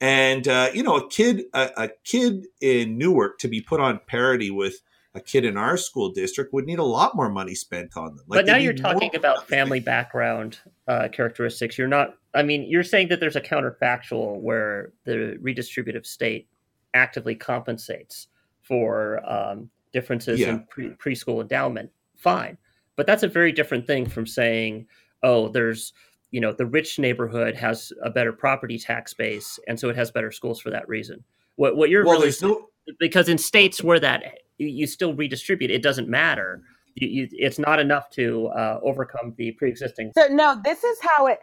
[0.00, 4.00] and uh, you know a kid a, a kid in newark to be put on
[4.08, 4.80] parity with
[5.14, 8.24] a kid in our school district would need a lot more money spent on them
[8.26, 11.78] Like, but now you're talking about family background uh, characteristics.
[11.78, 12.16] You're not.
[12.34, 16.48] I mean, you're saying that there's a counterfactual where the redistributive state
[16.94, 18.26] actively compensates
[18.60, 20.50] for um, differences Yeah.
[20.50, 21.90] in pre- preschool endowment.
[22.16, 22.58] Fine,
[22.96, 24.86] but that's a very different thing from saying,
[25.22, 25.92] "Oh, there's."
[26.30, 30.10] You know, the rich neighborhood has a better property tax base, and so it has
[30.10, 31.22] better schools for that reason.
[31.54, 34.24] What what you're well really there's no because in states where that
[34.58, 36.62] you, you still redistribute, it doesn't matter.
[36.94, 40.12] You, you, it's not enough to uh, overcome the pre-existing.
[40.16, 41.40] So no, this is how it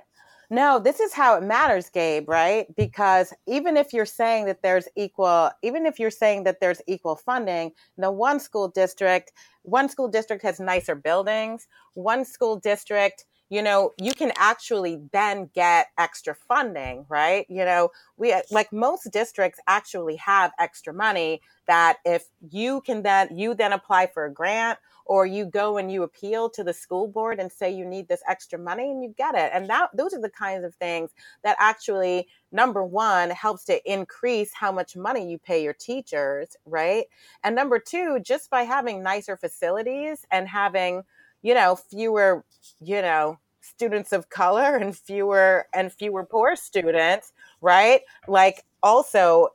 [0.53, 2.67] no, this is how it matters, Gabe, right?
[2.75, 7.15] Because even if you're saying that there's equal even if you're saying that there's equal
[7.15, 9.31] funding, the one school district,
[9.63, 15.49] one school district has nicer buildings, one school district you know you can actually then
[15.53, 17.45] get extra funding right?
[17.49, 23.03] You know we uh, like most districts actually have extra money that if you can
[23.03, 26.73] then you then apply for a grant or you go and you appeal to the
[26.73, 29.51] school board and say you need this extra money and you get it.
[29.53, 31.11] And that those are the kinds of things
[31.43, 37.05] that actually number one helps to increase how much money you pay your teachers right?
[37.43, 41.03] And number two just by having nicer facilities and having
[41.41, 42.43] you know fewer
[42.79, 49.49] you know students of color and fewer and fewer poor students right like also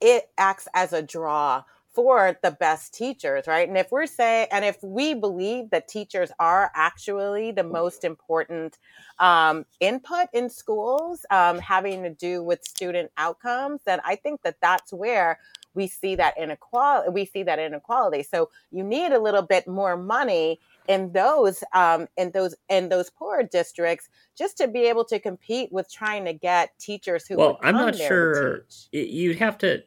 [0.00, 1.62] it acts as a draw
[1.96, 3.66] for the best teachers, right?
[3.66, 8.76] And if we're saying, and if we believe that teachers are actually the most important
[9.18, 14.56] um, input in schools, um, having to do with student outcomes, then I think that
[14.60, 15.38] that's where
[15.72, 17.08] we see that inequality.
[17.10, 18.24] We see that inequality.
[18.24, 23.10] So you need a little bit more money in those um, in those in those
[23.10, 27.36] poor districts just to be able to compete with trying to get teachers who.
[27.36, 28.66] Well, I'm not sure.
[28.92, 29.82] You'd have to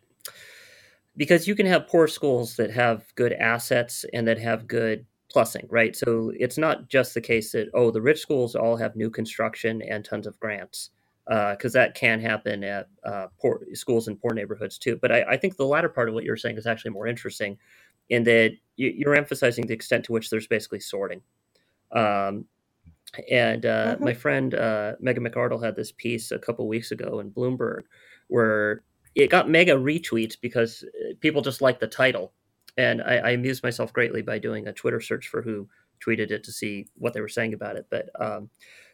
[1.18, 5.66] because you can have poor schools that have good assets and that have good plussing,
[5.70, 5.96] right?
[5.96, 9.82] So it's not just the case that oh, the rich schools all have new construction
[9.82, 10.92] and tons of grants,
[11.28, 14.98] because that can happen at uh, poor schools in poor neighborhoods too.
[15.00, 17.58] But I, I think the latter part of what you're saying is actually more interesting,
[18.10, 21.22] in that you, you're emphasizing the extent to which there's basically sorting.
[21.92, 22.46] Um,
[23.32, 24.00] and uh, Mhm.
[24.02, 27.84] my friend uh, Megan McArdle had this piece a couple weeks ago in Bloomberg
[28.28, 28.84] where
[29.16, 32.34] it got mega retweets because uh, people just like the title.
[32.78, 35.68] And I, I amused myself greatly by doing a Twitter search for who
[36.06, 37.88] tweeted it to see what they were saying about it.
[37.90, 38.50] But um,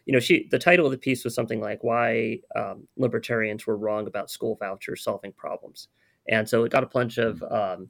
[0.05, 3.77] you know, she the title of the piece was something like "Why um, Libertarians Were
[3.77, 5.89] Wrong About School Vouchers Solving Problems,"
[6.29, 7.89] and so it got a bunch of um,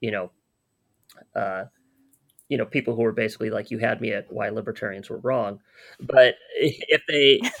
[0.00, 0.30] you know.
[1.34, 1.64] Uh,
[2.48, 5.60] you know, people who were basically like, "You had me at why libertarians were wrong,"
[6.00, 7.40] but if they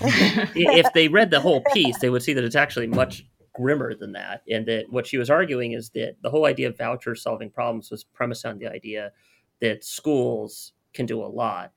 [0.54, 4.12] if they read the whole piece, they would see that it's actually much grimmer than
[4.12, 4.42] that.
[4.50, 7.90] And that what she was arguing is that the whole idea of voucher solving problems
[7.90, 9.12] was premised on the idea
[9.60, 11.72] that schools can do a lot.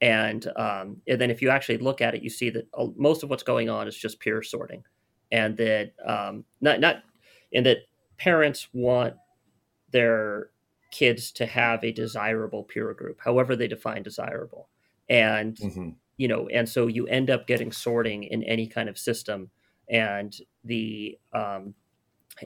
[0.00, 3.22] And, um, and then if you actually look at it, you see that uh, most
[3.22, 4.82] of what's going on is just peer sorting,
[5.30, 7.02] and that um, not not
[7.52, 7.78] and that
[8.16, 9.14] parents want
[9.90, 10.50] their
[10.90, 14.70] kids to have a desirable peer group, however they define desirable,
[15.08, 16.00] and Mhm.
[16.18, 19.50] you know and so you end up getting sorting in any kind of system
[19.88, 21.74] and the um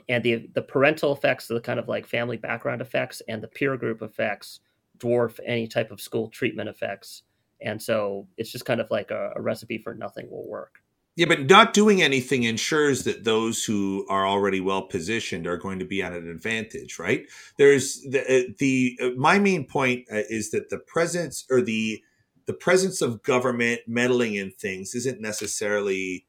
[0.09, 3.76] and the the parental effects the kind of like family background effects and the peer
[3.76, 4.61] group effects
[4.98, 7.25] dwarf any type of school treatment effects.
[7.60, 10.83] And so it's just kind of like a, a recipe for nothing will work
[11.17, 15.79] Yeah, but not doing anything ensures that those who are already well positioned are going
[15.79, 17.27] to be at an advantage, right?
[17.56, 22.02] There's the uh, the uh, my main point uh, is that the presence or the
[22.46, 26.27] the presence of government meddling in things isn't necessarily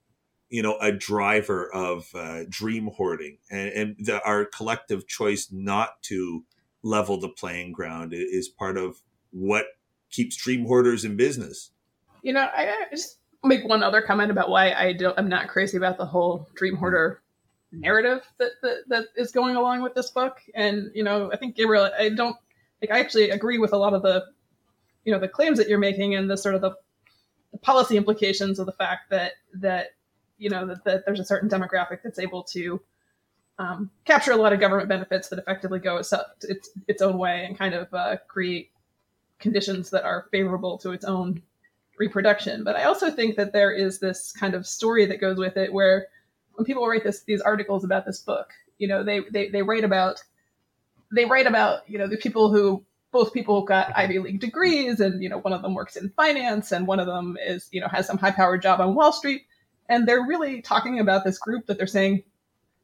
[0.49, 6.01] you know a driver of uh, dream hoarding and, and the, our collective choice not
[6.03, 6.45] to
[6.83, 9.65] level the playing ground is part of what
[10.11, 11.71] keeps dream hoarders in business.
[12.21, 15.17] You know, I, I just make one other comment about why I don't.
[15.17, 17.21] I'm not crazy about the whole dream hoarder
[17.71, 20.41] narrative that, that that is going along with this book.
[20.53, 22.35] And you know, I think Gabriel, I don't
[22.81, 22.91] like.
[22.91, 24.25] I actually agree with a lot of the,
[25.03, 26.71] you know, the claims that you're making and the sort of the,
[27.51, 29.89] the policy implications of the fact that that
[30.37, 32.81] you know that, that there's a certain demographic that's able to
[33.57, 37.45] um, capture a lot of government benefits that effectively go its its, its own way
[37.45, 38.71] and kind of uh, create
[39.39, 41.41] conditions that are favorable to its own
[41.97, 42.63] reproduction.
[42.63, 45.73] But I also think that there is this kind of story that goes with it
[45.73, 46.07] where
[46.53, 49.83] when people write this these articles about this book, you know, they they, they write
[49.83, 50.23] about
[51.11, 55.23] they write about, you know, the people who both people got Ivy League degrees and,
[55.23, 57.87] you know, one of them works in finance and one of them is, you know,
[57.87, 59.43] has some high powered job on Wall Street.
[59.87, 62.23] And they're really talking about this group that they're saying,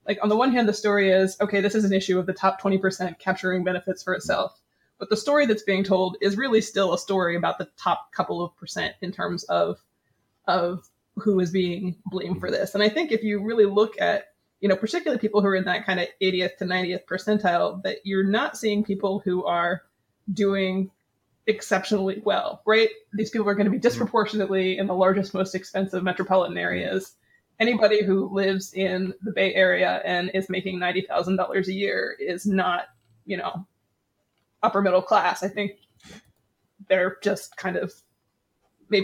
[0.07, 2.33] like on the one hand, the story is, okay, this is an issue of the
[2.33, 4.60] top 20% capturing benefits for itself.
[5.01, 8.39] But the story that's being told is really still a story about the top couple
[8.39, 9.79] of percent in terms of
[10.47, 12.75] of who is being blamed for this.
[12.75, 14.25] And I think if you really look at,
[14.59, 17.97] you know, particularly people who are in that kind of 80th to 90th percentile, that
[18.03, 19.81] you're not seeing people who are
[20.31, 20.91] doing
[21.47, 22.89] exceptionally well, right?
[23.11, 23.81] These people are going to be mm-hmm.
[23.81, 27.15] disproportionately in the largest, most expensive metropolitan areas.
[27.59, 32.83] Anybody who lives in the Bay Area and is making $90,000 a year is not,
[33.25, 33.65] you know,
[34.63, 35.43] upper middle class.
[35.43, 35.71] I think
[36.87, 37.93] they're just kind of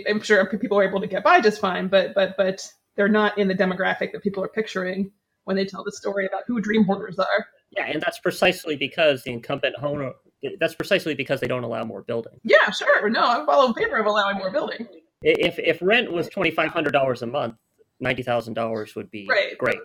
[0.08, 3.38] I'm sure people are able to get by just fine, but but but they're not
[3.38, 5.12] in the demographic that people are picturing
[5.46, 7.48] when they tell the story about who dream hoarders are.
[7.72, 10.14] Yeah, and that's precisely because the incumbent owner.
[10.60, 12.40] That's precisely because they don't allow more building.
[12.44, 13.10] Yeah, sure.
[13.10, 14.88] No, I'm all in favor of allowing more building.
[15.22, 17.56] If if rent was twenty five hundred dollars a month,
[18.00, 19.58] ninety thousand dollars would be right.
[19.58, 19.80] great.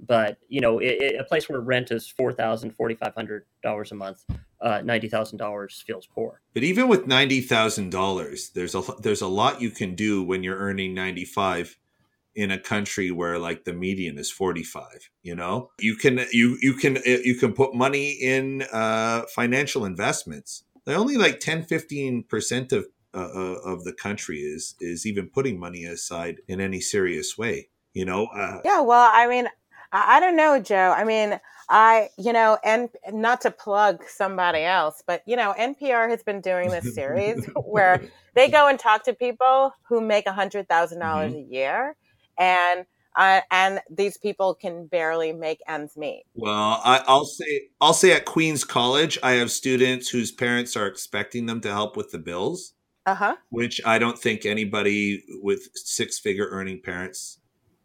[0.00, 3.46] But you know, it, it, a place where rent is four thousand, forty five hundred
[3.62, 4.24] dollars a month,
[4.64, 6.40] uh, ninety thousand dollars feels poor.
[6.54, 10.42] But even with ninety thousand dollars, there's a there's a lot you can do when
[10.42, 11.76] you're earning ninety five
[12.34, 15.70] in a country where like the median is 45 you know?
[15.78, 20.64] You can you you can you can put money in uh financial investments.
[20.86, 25.84] Only like 10 15% of uh, uh, of the country is is even putting money
[25.84, 28.26] aside in any serious way you know?
[28.26, 29.46] Uh, yeah well i mean
[29.94, 30.92] I, I don't know, Joe.
[30.94, 31.40] I mean,
[31.70, 36.40] I, you know, and not to plug somebody else, but you know, NPR has been
[36.42, 38.02] doing this series where
[38.34, 41.50] they go and talk to people who make a hundred thousand dollars mm-hmm.
[41.50, 41.96] a year,
[42.36, 42.84] and
[43.16, 46.24] uh, and these people can barely make ends meet.
[46.34, 50.86] Well, I, will say I'll say at Queens College, I have students whose parents are
[50.86, 52.74] expecting them to help with the bills.
[53.06, 53.36] Uh huh.
[53.50, 57.38] Which I don't think anybody with six figure earning parents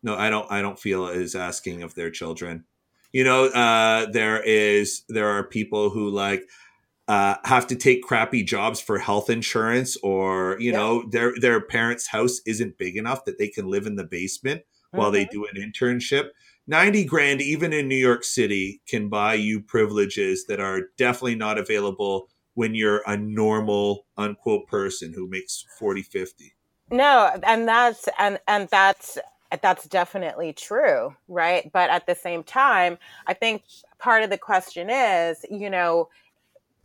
[0.03, 2.65] no i don't i don't feel is asking of their children
[3.11, 6.43] you know uh there is there are people who like
[7.09, 10.77] uh, have to take crappy jobs for health insurance or you yeah.
[10.77, 14.61] know their their parents house isn't big enough that they can live in the basement
[14.61, 14.99] mm-hmm.
[14.99, 15.41] while they mm-hmm.
[15.41, 16.29] do an internship
[16.67, 21.57] 90 grand even in new york city can buy you privileges that are definitely not
[21.57, 26.53] available when you're a normal unquote person who makes 40 50
[26.91, 29.17] no and that's and and that's
[29.51, 31.71] Uh, that's definitely true, right?
[31.71, 32.97] But at the same time,
[33.27, 33.63] I think
[33.97, 36.09] part of the question is, you know,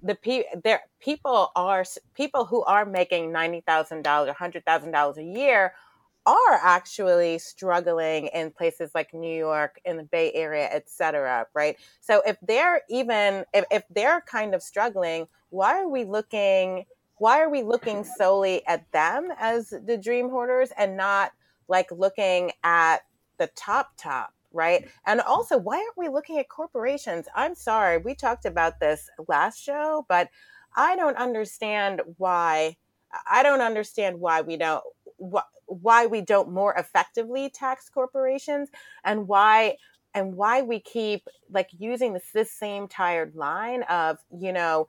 [0.03, 1.85] the pe- there people are
[2.15, 5.75] people who are making ninety thousand dollars, hundred thousand dollars a year
[6.27, 11.77] are actually struggling in places like New York, in the Bay Area, et cetera, right?
[12.01, 16.85] So if they're even if, if they're kind of struggling, why are we looking
[17.19, 21.33] why are we looking solely at them as the dream hoarders and not
[21.69, 22.99] like looking at
[23.39, 24.83] the top top right?
[24.83, 24.91] Mm-hmm.
[25.07, 27.27] And also why aren't we looking at corporations?
[27.35, 30.29] I'm sorry we talked about this last show but
[30.77, 32.77] i don't understand why
[33.31, 34.83] i don't understand why we don't
[35.67, 38.69] why we don't more effectively tax corporations
[39.05, 39.77] and why
[40.15, 44.87] and why we keep like using this, this same tired line of you know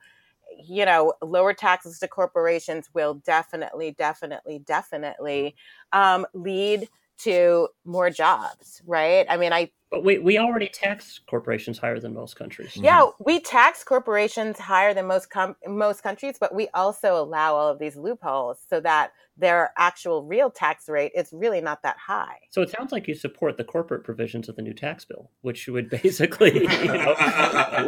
[0.58, 5.54] you know, lower taxes to corporations will definitely, definitely, definitely
[5.92, 6.88] um, lead
[7.18, 9.26] to more jobs, right?
[9.28, 9.70] I mean, I.
[9.90, 12.76] But we, we already tax corporations higher than most countries.
[12.76, 13.24] Yeah, mm-hmm.
[13.24, 17.78] we tax corporations higher than most com- most countries, but we also allow all of
[17.78, 22.38] these loopholes so that their actual real tax rate is really not that high.
[22.50, 25.68] So it sounds like you support the corporate provisions of the new tax bill, which
[25.68, 27.14] would basically you know,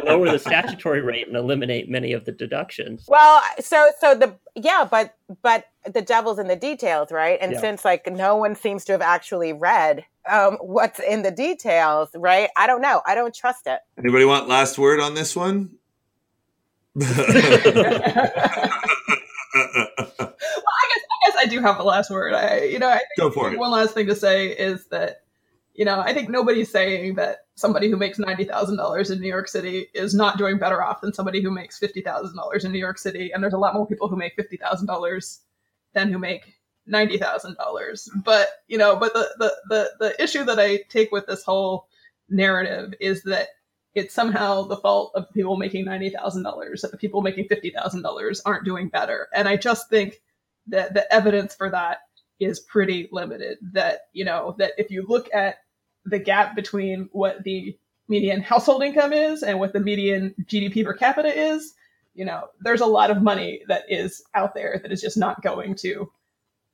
[0.05, 3.05] lower the statutory rate and eliminate many of the deductions.
[3.07, 7.37] Well, so so the yeah, but but the devil's in the details, right?
[7.41, 7.61] And yeah.
[7.61, 12.49] since like no one seems to have actually read um, what's in the details, right?
[12.57, 13.01] I don't know.
[13.05, 13.79] I don't trust it.
[13.97, 15.71] Anybody want last word on this one?
[17.01, 17.05] I
[19.55, 22.33] guess I guess I do have the last word.
[22.33, 23.57] I you know I Go for it.
[23.59, 25.21] one last thing to say is that
[25.73, 29.27] you know I think nobody's saying that somebody who makes ninety thousand dollars in New
[29.27, 32.71] York City is not doing better off than somebody who makes fifty thousand dollars in
[32.71, 35.41] New York City, and there's a lot more people who make fifty thousand dollars
[35.93, 36.58] than who make
[36.89, 38.09] ninety thousand dollars.
[38.23, 41.87] But you know, but the, the the the issue that I take with this whole
[42.29, 43.49] narrative is that
[43.95, 47.69] it's somehow the fault of people making ninety thousand dollars that the people making fifty
[47.69, 49.27] thousand dollars aren't doing better.
[49.33, 50.21] And I just think
[50.67, 51.99] that the evidence for that
[52.39, 53.57] is pretty limited.
[53.73, 55.57] That you know that if you look at
[56.05, 57.77] the gap between what the
[58.07, 61.73] median household income is and what the median GDP per capita is,
[62.15, 65.41] you know, there's a lot of money that is out there that is just not
[65.43, 66.11] going to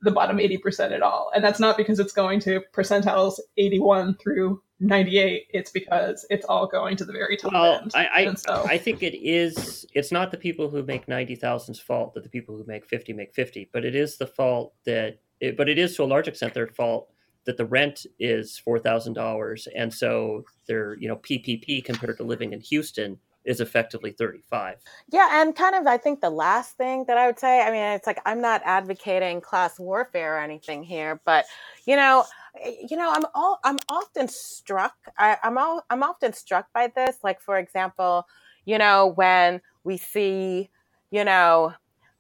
[0.02, 1.32] the bottom 80% at all.
[1.34, 5.48] And that's not because it's going to percentiles 81 through 98.
[5.52, 7.92] It's because it's all going to the very top Well, end.
[7.96, 9.86] I, I, so- I think it is.
[9.94, 13.14] It's not the people who make ninety thousand's fault that the people who make fifty
[13.14, 15.20] make fifty, but it is the fault that.
[15.40, 17.10] It, but it is to a large extent their fault
[17.46, 22.24] that the rent is four thousand dollars, and so they're, you know PPP compared to
[22.24, 24.78] living in Houston is effectively thirty five.
[25.12, 27.82] Yeah, and kind of, I think the last thing that I would say, I mean,
[27.96, 31.46] it's like I'm not advocating class warfare or anything here, but
[31.86, 32.26] you know,
[32.60, 34.96] eh, you know, I'm all I'm often struck.
[35.18, 37.18] I, I'm all I'm often struck by this.
[37.24, 38.26] Like, for example,
[38.66, 40.70] you know, when we see,
[41.12, 41.74] you know,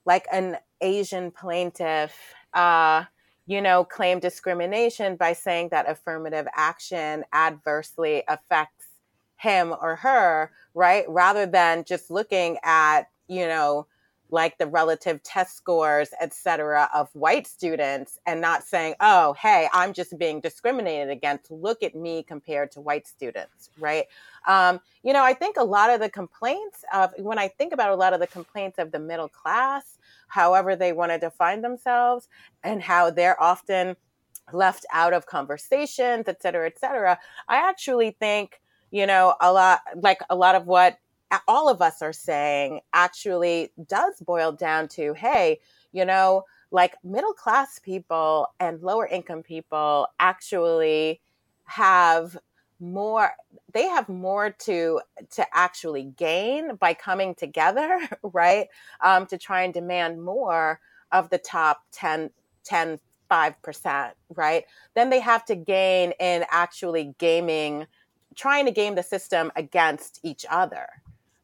[0.05, 2.15] like an Asian plaintiff,
[2.53, 3.05] uh,
[3.47, 8.74] you know, claim discrimination by saying that affirmative action adversely affects
[9.45, 11.05] him or her, right?
[11.07, 13.85] Rather than just looking at, you know,
[14.31, 19.69] like the relative test scores, et cetera, of white students and not saying, oh, hey,
[19.71, 21.51] I'm just being discriminated against.
[21.51, 24.05] Look at me compared to white students, right?
[24.47, 27.91] Um, you know, I think a lot of the complaints of, when I think about
[27.91, 32.27] a lot of the complaints of the middle class, however they want to define themselves,
[32.63, 33.95] and how they're often
[34.51, 38.59] left out of conversations, et cetera, et cetera, I actually think,
[38.95, 40.97] you know, a lot, like a lot of what
[41.49, 45.59] all of us are saying actually does boil down to hey,
[45.91, 51.19] you know, like middle class people and lower income people actually
[51.65, 52.37] have
[52.79, 53.31] more
[53.73, 58.67] they have more to to actually gain by coming together right
[59.01, 60.79] um, to try and demand more
[61.11, 62.29] of the top 10
[62.63, 62.97] 10
[63.29, 67.87] 5% right then they have to gain in actually gaming
[68.35, 70.87] trying to game the system against each other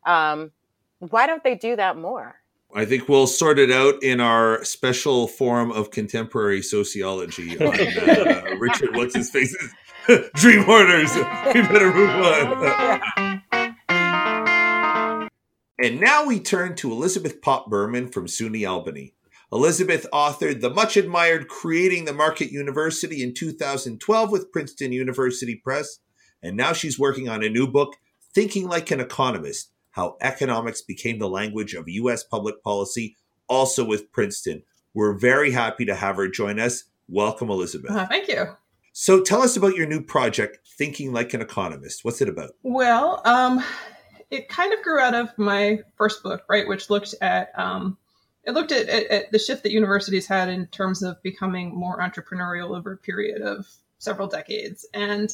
[0.06, 0.52] um,
[1.00, 2.36] why don't they do that more?
[2.74, 8.44] I think we'll sort it out in our special forum of contemporary sociology on uh,
[8.60, 8.96] Richard.
[8.96, 9.74] What's his face's
[10.36, 11.14] Dream Hoarders.
[11.54, 13.42] We better move on.
[15.84, 19.14] and now we turn to Elizabeth Popp Berman from SUNY Albany.
[19.52, 26.00] Elizabeth authored the much admired Creating the Market University in 2012 with Princeton University Press,
[26.42, 27.98] and now she's working on a new book,
[28.34, 32.24] Thinking Like an Economist How Economics Became the Language of U.S.
[32.24, 33.18] Public Policy,
[33.48, 34.64] also with Princeton.
[34.94, 36.86] We're very happy to have her join us.
[37.08, 37.92] Welcome, Elizabeth.
[37.92, 38.46] Uh, thank you.
[38.94, 42.04] So tell us about your new project, Thinking Like an Economist.
[42.04, 42.52] What's it about?
[42.64, 43.64] Well, um,
[44.30, 47.98] it kind of grew out of my first book, right, which looked at um,
[48.44, 52.00] it looked at, at, at, the shift that universities had in terms of becoming more
[52.00, 53.68] entrepreneurial over a period of
[54.00, 54.86] several decades.
[54.94, 55.34] And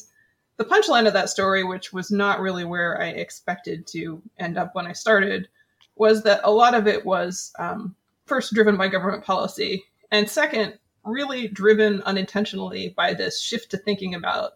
[0.58, 4.74] the punchline of that story, which was not really where I expected to end up
[4.74, 5.48] when I started,
[5.96, 7.94] was that a lot of it was um,
[8.26, 14.14] first driven by government policy, and second, really driven unintentionally by this shift to thinking
[14.14, 14.52] about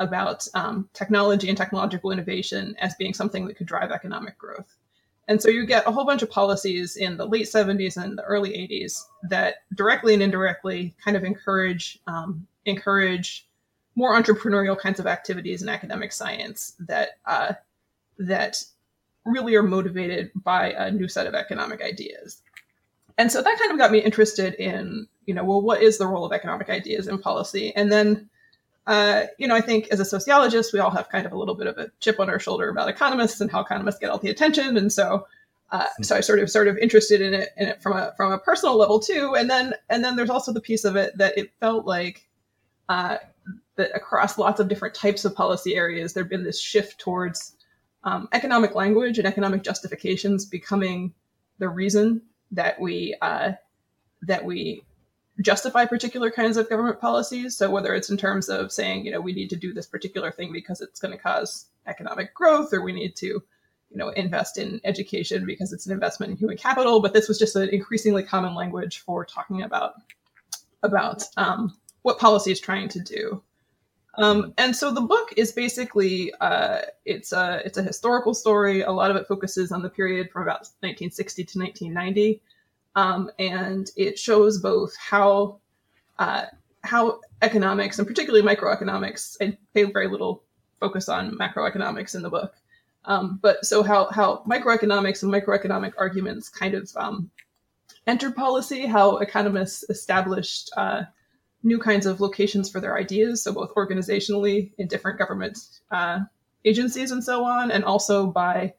[0.00, 4.74] about um, technology and technological innovation as being something that could drive economic growth.
[5.28, 8.24] And so you get a whole bunch of policies in the late 70s and the
[8.24, 13.46] early 80s that directly and indirectly kind of encourage um, encourage
[13.96, 17.52] more entrepreneurial kinds of activities in academic science that uh,
[18.18, 18.64] that
[19.24, 22.42] really are motivated by a new set of economic ideas.
[23.16, 26.06] And so that kind of got me interested in, you know, well, what is the
[26.06, 27.74] role of economic ideas in policy?
[27.74, 28.28] And then
[28.86, 31.54] uh, you know, I think as a sociologist, we all have kind of a little
[31.54, 34.28] bit of a chip on our shoulder about economists and how economists get all the
[34.28, 35.26] attention, and so,
[35.70, 38.32] uh, so I sort of sort of interested in it, in it from a from
[38.32, 39.34] a personal level too.
[39.36, 42.28] And then and then there's also the piece of it that it felt like
[42.90, 43.16] uh,
[43.76, 47.56] that across lots of different types of policy areas, there'd been this shift towards
[48.04, 51.12] um, economic language and economic justifications becoming
[51.58, 52.22] the reason
[52.52, 53.52] that we uh,
[54.22, 54.84] that we
[55.40, 57.56] justify particular kinds of government policies.
[57.56, 60.30] So whether it's in terms of saying, you know, we need to do this particular
[60.30, 63.42] thing because it's going to cause economic growth, or we need to, you
[63.96, 67.00] know, invest in education because it's an investment in human capital.
[67.00, 69.94] But this was just an increasingly common language for talking about
[70.82, 73.42] about um, what policy is trying to do.
[74.18, 78.82] Um, and so the book is basically uh, it's a it's a historical story.
[78.82, 82.40] A lot of it focuses on the period from about 1960 to 1990,
[82.94, 85.58] um, and it shows both how
[86.18, 86.46] uh,
[86.82, 89.36] how economics and particularly microeconomics.
[89.40, 90.44] I pay very little
[90.78, 92.54] focus on macroeconomics in the book,
[93.06, 97.30] um, but so how how microeconomics and microeconomic arguments kind of um,
[98.06, 101.02] entered policy, how economists established uh,
[101.64, 105.58] new kinds of locations for their ideas, so both organizationally in different government
[105.90, 106.20] uh,
[106.64, 108.74] agencies and so on, and also by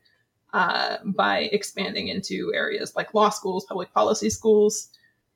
[0.53, 4.89] uh, by expanding into areas like law schools, public policy schools,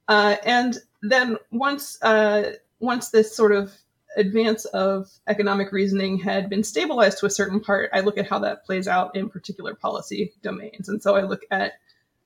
[0.07, 3.73] uh, and then once uh, once this sort of
[4.15, 8.39] advance of economic reasoning had been stabilized to a certain part, I look at how
[8.39, 11.73] that plays out in particular policy domains, and so I look at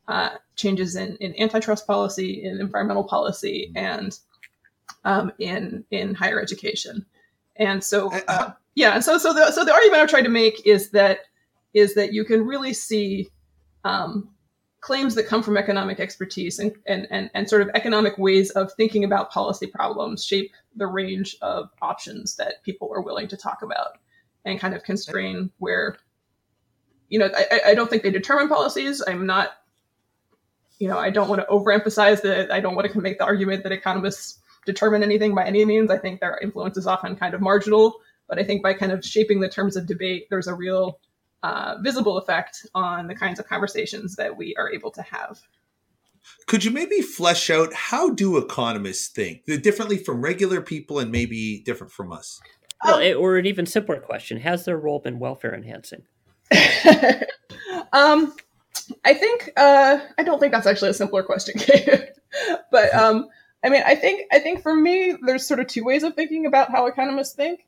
[0.07, 4.17] uh, changes in, in antitrust policy, in environmental policy, and
[5.03, 7.05] um, in in higher education.
[7.55, 10.65] And so, uh, yeah, and so so the so the argument I'm trying to make
[10.65, 11.19] is that
[11.73, 13.29] is that you can really see
[13.83, 14.29] um,
[14.83, 18.71] claims that come from economic expertise and, and, and, and sort of economic ways of
[18.73, 23.61] thinking about policy problems shape the range of options that people are willing to talk
[23.61, 23.97] about
[24.43, 25.95] and kind of constrain where,
[27.07, 29.01] you know, I, I don't think they determine policies.
[29.07, 29.51] I'm not,
[30.79, 32.51] you know, I don't want to overemphasize that.
[32.51, 35.91] I don't want to make the argument that economists determine anything by any means.
[35.91, 39.03] I think their influence is often kind of marginal, but I think by kind of
[39.03, 40.99] shaping the terms of debate, there's a real
[41.43, 45.41] uh, visible effect on the kinds of conversations that we are able to have.
[46.47, 51.61] Could you maybe flesh out how do economists think differently from regular people and maybe
[51.65, 52.39] different from us?
[52.83, 56.03] Well, it, or an even simpler question: Has their role been welfare enhancing?
[57.93, 58.33] um,
[59.05, 61.55] I think uh, I don't think that's actually a simpler question,
[62.71, 63.27] but um,
[63.63, 66.45] I mean, I think I think for me, there's sort of two ways of thinking
[66.45, 67.65] about how economists think.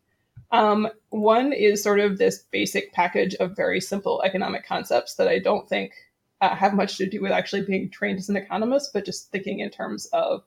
[0.52, 5.40] Um, one is sort of this basic package of very simple economic concepts that I
[5.40, 5.94] don't think
[6.42, 9.60] uh, have much to do with actually being trained as an economist, but just thinking
[9.60, 10.44] in terms of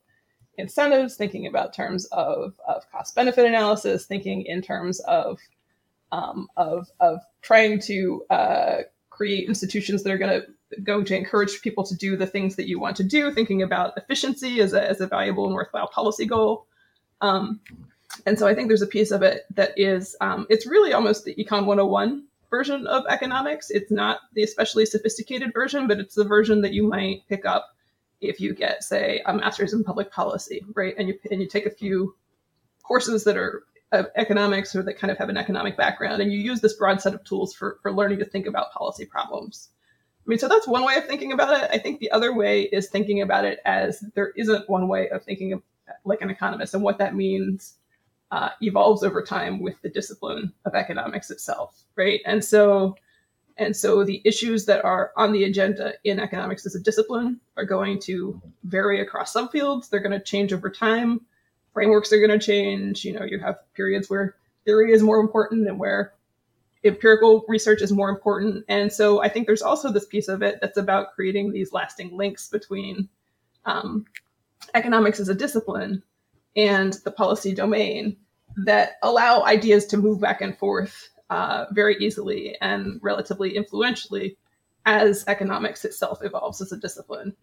[0.57, 5.39] incentives, thinking about terms of, of cost benefit analysis, thinking in terms of
[6.11, 8.77] um, of of trying to uh,
[9.11, 10.47] create institutions that are going to
[10.83, 13.97] going to encourage people to do the things that you want to do, thinking about
[13.97, 16.67] efficiency as a, as a valuable and worthwhile policy goal.
[17.21, 17.61] Um,
[18.27, 21.25] and so I think there's a piece of it that is, um, it's really almost
[21.25, 23.71] the Econ 101 version of economics.
[23.71, 27.75] It's not the especially sophisticated version, but it's the version that you might pick up
[28.21, 30.95] if you get, say, a master's in public policy, right?
[30.99, 32.17] And you, and you take a few
[32.83, 33.63] courses that are
[33.93, 37.15] economics or that kind of have an economic background, and you use this broad set
[37.15, 39.71] of tools for, for learning to think about policy problems.
[40.29, 41.71] Mean, so that's one way of thinking about it.
[41.73, 45.25] I think the other way is thinking about it as there isn't one way of
[45.25, 45.63] thinking of
[46.05, 47.75] like an economist, and what that means
[48.31, 52.21] uh, evolves over time with the discipline of economics itself, right?
[52.27, 52.95] And so,
[53.57, 57.65] and so the issues that are on the agenda in economics as a discipline are
[57.65, 59.89] going to vary across subfields.
[59.89, 61.23] They're going to change over time.
[61.73, 63.03] Frameworks are going to change.
[63.03, 66.13] You know, you have periods where theory is more important and where
[66.85, 68.65] empirical research is more important.
[68.69, 72.17] And so I think there's also this piece of it that's about creating these lasting
[72.17, 73.09] links between
[73.65, 74.07] um,
[74.75, 76.03] economics as a discipline
[76.57, 78.17] and the policy domain
[78.65, 84.37] that allow ideas to move back and forth uh, very easily and relatively influentially
[84.87, 87.35] as economics itself evolves as a discipline.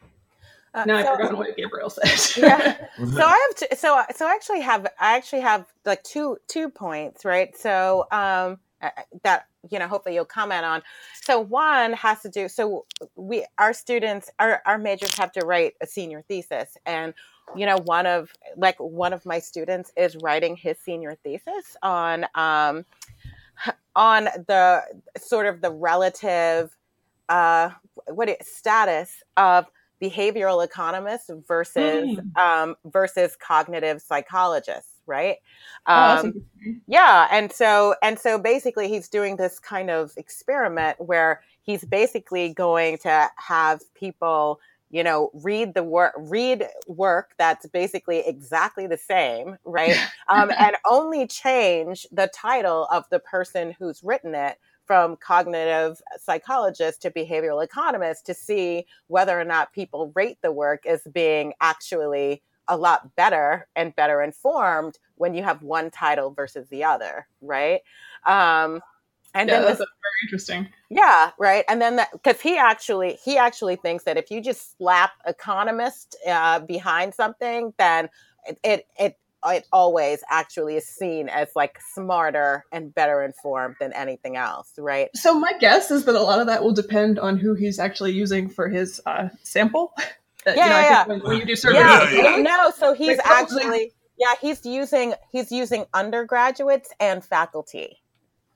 [0.74, 2.42] Uh, now so, I've forgotten what Gabriel said.
[2.42, 2.78] yeah.
[2.98, 6.70] So I have to, so so I actually have I actually have like two two
[6.70, 7.56] points, right?
[7.58, 8.60] So um
[9.24, 10.82] that you know hopefully you'll comment on.
[11.22, 15.74] So one has to do so we our students our, our majors have to write
[15.82, 16.78] a senior thesis.
[16.86, 17.14] And
[17.56, 22.26] you know one of like one of my students is writing his senior thesis on
[22.36, 22.86] um
[23.96, 24.84] on the
[25.18, 26.76] sort of the relative
[27.30, 27.70] uh
[28.08, 29.66] what it, status of
[30.02, 32.38] behavioral economists versus mm.
[32.38, 35.38] um versus cognitive psychologists right?
[35.88, 36.42] Oh, um,
[36.88, 42.54] yeah, and so and so basically, he's doing this kind of experiment where he's basically
[42.54, 44.60] going to have people
[44.92, 49.98] you know read the work read work that's basically exactly the same right
[50.30, 57.02] um, and only change the title of the person who's written it from cognitive psychologist
[57.02, 62.42] to behavioral economist to see whether or not people rate the work as being actually
[62.68, 67.82] a lot better and better informed when you have one title versus the other, right?
[68.26, 68.82] Um,
[69.34, 70.70] And yeah, then that's this, very interesting.
[70.90, 71.66] yeah, right.
[71.68, 76.16] And then that because he actually he actually thinks that if you just slap economist
[76.28, 78.10] uh, behind something, then
[78.48, 83.94] it, it it it always actually is seen as like smarter and better informed than
[83.94, 85.10] anything else, right?
[85.16, 88.14] So my guess is that a lot of that will depend on who he's actually
[88.14, 89.94] using for his uh, sample.
[90.46, 92.72] Yeah, you know, yeah, when, when you do survey Yeah, Yeah, no.
[92.78, 97.98] So he's Like, actually yeah he's using he's using undergraduates and faculty.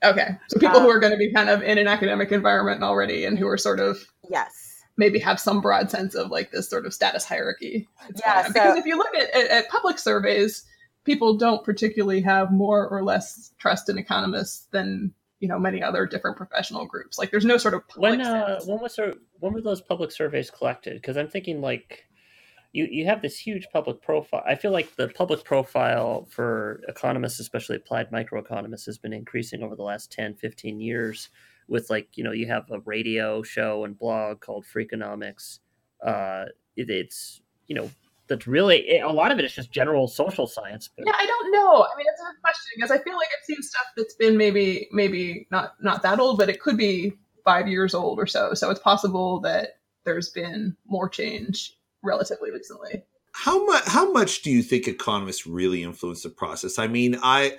[0.03, 2.83] Okay, so people Um, who are going to be kind of in an academic environment
[2.83, 3.97] already, and who are sort of
[4.29, 4.81] Yes.
[4.95, 7.87] maybe have some broad sense of like this sort of status hierarchy.
[8.07, 8.53] It's Yeah, fine.
[8.53, 10.63] because if you look at, at, at public surveys,
[11.03, 16.05] people don't particularly have more or less trust in economists than you know many other
[16.05, 17.17] different professional groups.
[17.17, 20.51] Like there's no sort of When uh, when was there, when were those public surveys
[20.51, 20.95] collected?
[20.95, 22.05] Because I'm thinking like
[22.73, 24.43] you you have this huge public profile.
[24.45, 29.75] I feel like the public profile for economists, especially applied microeconomists, has been increasing over
[29.75, 31.29] the last 10, 15 years.
[31.67, 35.59] With like you know you have a radio show and blog called Freakonomics.
[36.03, 37.89] Uh, it, it's you know
[38.29, 40.89] that's really a lot of it is just general social science.
[40.97, 41.83] Yeah, I don't know.
[41.83, 44.37] I mean, it's a good question because I feel like I've seen stuff that's been
[44.37, 47.13] maybe maybe not not that old, but it could be
[47.43, 48.53] five years old or so.
[48.53, 53.03] So it's possible that there's been more change relatively recently.
[53.31, 53.83] How much?
[53.87, 56.79] How much do you think economists really influence the process?
[56.79, 57.57] I mean, I,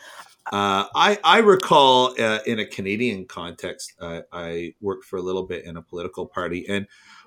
[0.52, 5.44] uh, I, I recall uh, in a Canadian context, uh, I worked for a little
[5.44, 6.86] bit in a political party, and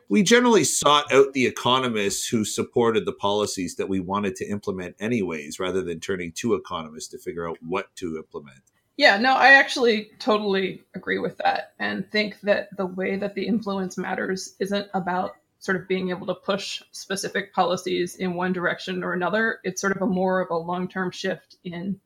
[0.10, 4.96] we generally sought out the economists who supported the policies that we wanted to implement,
[5.00, 8.60] anyways, rather than turning to economists to figure out what to implement.
[8.98, 13.48] Yeah, no, I actually totally agree with that and think that the way that the
[13.48, 19.04] influence matters isn't about sort of being able to push specific policies in one direction
[19.04, 19.60] or another.
[19.64, 22.00] It's sort of a more of a long term shift in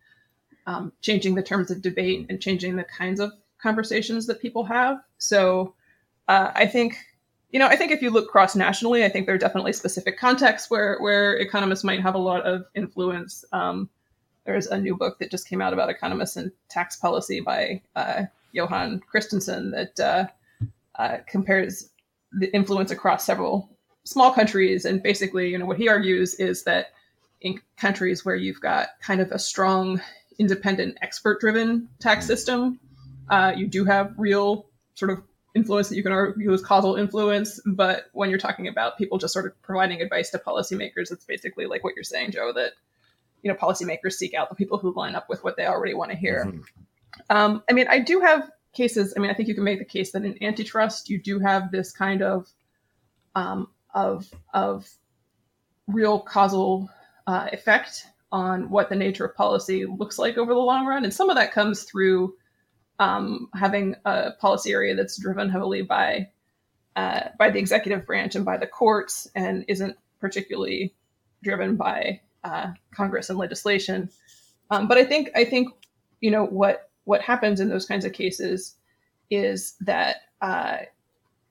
[0.66, 4.98] um, changing the terms of debate and changing the kinds of conversations that people have.
[5.18, 5.74] So
[6.28, 6.98] uh, I think.
[7.52, 10.20] You know, I think if you look cross nationally, I think there are definitely specific
[10.20, 13.46] contexts where, where economists might have a lot of influence.
[13.54, 13.90] Um,
[14.46, 18.24] there's a new book that just came out about economists and tax policy by uh,
[18.52, 20.28] Johan Christensen that uh,
[21.02, 21.90] uh, compares
[22.34, 23.70] the influence across several
[24.04, 24.86] small countries.
[24.86, 26.88] And basically, you know, what he argues is that
[27.42, 30.02] in countries where you've got kind of a strong,
[30.38, 32.80] independent, expert-driven tax system,
[33.30, 35.22] uh, you do have real sort of
[35.58, 37.60] influence that you can argue is causal influence.
[37.66, 41.66] But when you're talking about people just sort of providing advice to policymakers, it's basically
[41.66, 42.74] like what you're saying, Joe, that
[43.42, 46.12] you know policymakers seek out the people who line up with what they already want
[46.12, 46.46] to hear.
[46.46, 46.64] Mhm.
[47.30, 49.14] Um, I mean, I do have cases.
[49.18, 51.72] I mean, I think you can make the case that in antitrust, you do have
[51.72, 52.48] this kind of
[53.36, 54.88] um, of of
[55.88, 56.90] real causal
[57.26, 61.14] uh, effect on what the nature of policy looks like over the long run, and
[61.14, 62.36] some of that comes through
[63.00, 66.30] um, having a policy area that's driven heavily by
[66.96, 70.96] uh, by the executive branch and by the courts, and isn't particularly
[71.44, 74.10] driven by uh, Congress and legislation.
[74.72, 75.70] Um, but I think I think
[76.22, 78.76] you know what what happens in those kinds of cases
[79.30, 80.78] is that uh,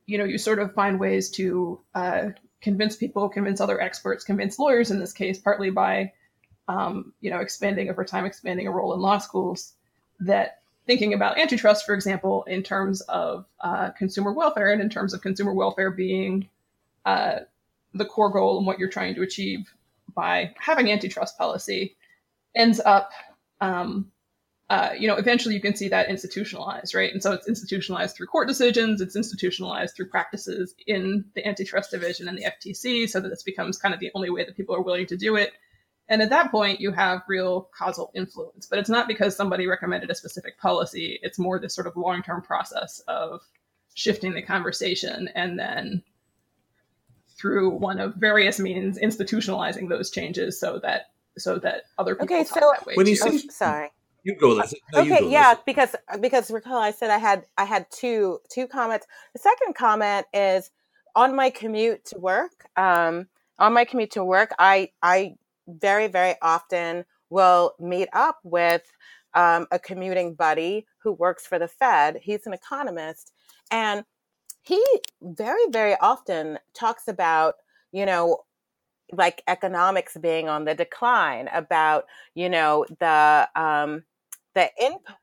[0.07, 2.31] you know you sort of find ways to uh,
[2.61, 6.13] convince people, convince other experts, convince lawyers in this case, partly by
[6.69, 9.75] um, you know expanding over time, expanding a role in law schools.
[10.19, 15.13] That thinking about antitrust, for example, in terms of uh, consumer welfare and in terms
[15.13, 16.49] of consumer welfare being
[17.05, 17.41] uh,
[17.95, 19.73] the core goal and what you're trying to achieve
[20.15, 21.97] by having antitrust policy,
[22.55, 23.11] ends up
[23.61, 24.11] um,
[24.69, 27.13] uh, you know, eventually you can see that institutionalized, right?
[27.13, 32.27] And so it's institutionalized through court decisions, it's institutionalized through practices in the antitrust division
[32.27, 34.83] and the FTC, so that this becomes kind of the only way that people are
[34.83, 35.53] willing to do it.
[36.09, 38.67] And at that point, you have real causal influence.
[38.67, 42.23] But it's not because somebody recommended a specific policy, it's more this sort of long
[42.23, 43.41] term process of
[43.95, 46.03] shifting the conversation and then
[47.37, 51.07] through one of various means institutionalizing those changes so that
[51.39, 53.23] so that other people Okay, talk so- that way When you too.
[53.27, 53.91] Oh, say- sorry.
[54.23, 54.75] You go, Liz.
[54.93, 55.59] No, you okay, go, yeah, Liz.
[55.67, 59.07] because because recall I said I had I had two two comments.
[59.35, 60.71] The second comment is
[61.15, 62.67] on my commute to work.
[62.77, 63.29] Um,
[63.59, 65.37] on my commute to work, I I
[65.67, 68.83] very very often will meet up with
[69.35, 72.21] um, a commuting buddy who works for the Fed.
[72.23, 73.33] He's an economist,
[73.71, 74.05] and
[74.63, 74.85] he
[75.23, 77.55] very very often talks about
[77.93, 78.45] you know
[79.13, 84.05] like economics being on the decline about you know the um
[84.55, 85.17] the input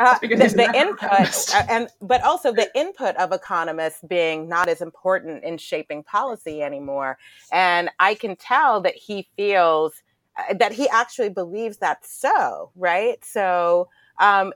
[0.00, 4.80] uh, the, the input uh, and but also the input of economists being not as
[4.80, 7.18] important in shaping policy anymore.
[7.52, 10.02] And i can tell that he feels
[10.38, 13.22] uh, that he actually believes that's so right?
[13.24, 13.88] So
[14.18, 14.52] um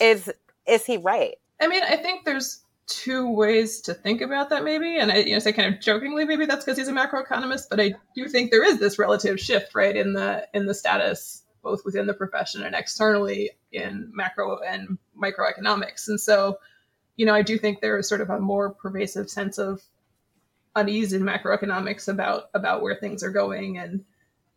[0.00, 0.30] is
[0.66, 1.34] is he right?
[1.60, 4.96] I mean, I think there's two ways to think about that maybe.
[4.98, 7.80] And i you know say kind of jokingly maybe that's because he's a macroeconomist but
[7.80, 11.84] i do think there is this relative shift right in the in the status both
[11.84, 16.06] within the profession and externally in macro and microeconomics.
[16.06, 16.58] And so
[17.16, 19.80] you know i do think there is sort of a more pervasive sense of
[20.76, 24.04] unease in macroeconomics about about where things are going and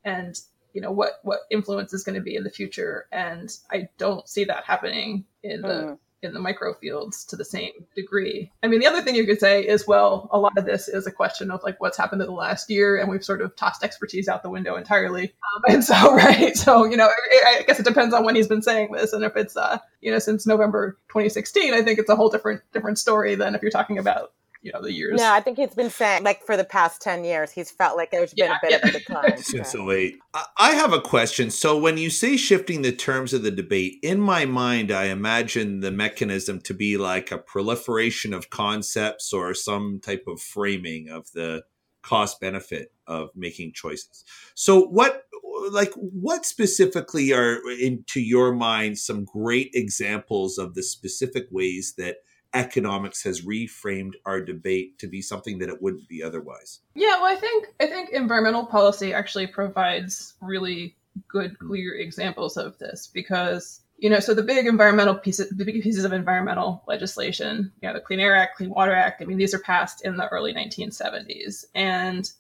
[0.03, 0.41] and
[0.73, 3.07] you know what what influence is going to be in the future.
[3.11, 7.45] And i don't see that happening in the mm in the micro fields to the
[7.45, 8.51] same degree.
[8.63, 11.05] I mean, the other thing you could say is, well, a lot of this is
[11.05, 13.84] a question of like what's happened in the last year, and we've sort of tossed
[13.84, 15.24] expertise out the window entirely.
[15.24, 17.07] Um, and so, right, so you know,
[17.45, 20.11] I guess it depends on when he's been saying this, and if it's uh, you
[20.11, 23.72] know, since November 2016, I think it's a whole different different story than if you're
[23.72, 24.34] talking about
[24.68, 25.18] you know the years.
[25.18, 28.11] No, I think he's been saying like for the past ten years, he's felt like
[28.11, 28.78] there's been a bit yeah.
[28.78, 29.89] of a decline since yeah.
[29.89, 30.20] 08.
[30.57, 31.49] I have a question.
[31.49, 35.80] So when you say shifting the terms of the debate, in my mind, I imagine
[35.80, 41.32] the mechanism to be like a proliferation of concepts or some type of framing of
[41.32, 41.63] the
[42.03, 44.26] cost benefit of making choices.
[44.53, 45.24] So what
[45.72, 52.18] like what specifically are into your mind some great examples of the specific ways that
[52.57, 56.79] economics has reframed our debate to be something that it wouldn't be otherwise.
[56.95, 60.95] Yeah, well, I think I think environmental policy actually provides really
[61.27, 61.67] good, hmm.
[61.67, 66.05] clear examples of this because you know, so the big environmental pieces, the big pieces
[66.05, 69.21] of environmental legislation, you know, the Clean Air Act, Clean Water Act.
[69.21, 72.31] I mean, these are passed in the early 1970s, and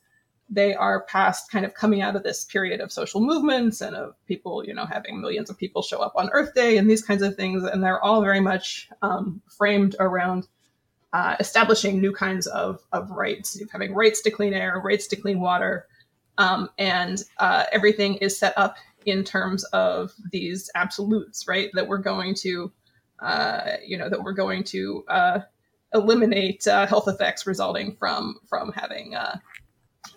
[0.49, 4.15] they are past kind of coming out of this period of social movements and of
[4.27, 7.21] people, you know, having millions of people show up on Earth Day and these kinds
[7.21, 7.63] of things.
[7.63, 10.47] And they're all very much um, framed around
[11.13, 15.39] uh, establishing new kinds of, of rights, having rights to clean air, rights to clean
[15.39, 15.87] water.
[16.37, 21.69] Um, and uh, everything is set up in terms of these absolutes, right?
[21.73, 22.71] That we're going to,
[23.19, 25.39] uh, you know, that we're going to uh,
[25.93, 29.37] eliminate uh, health effects resulting from from having uh,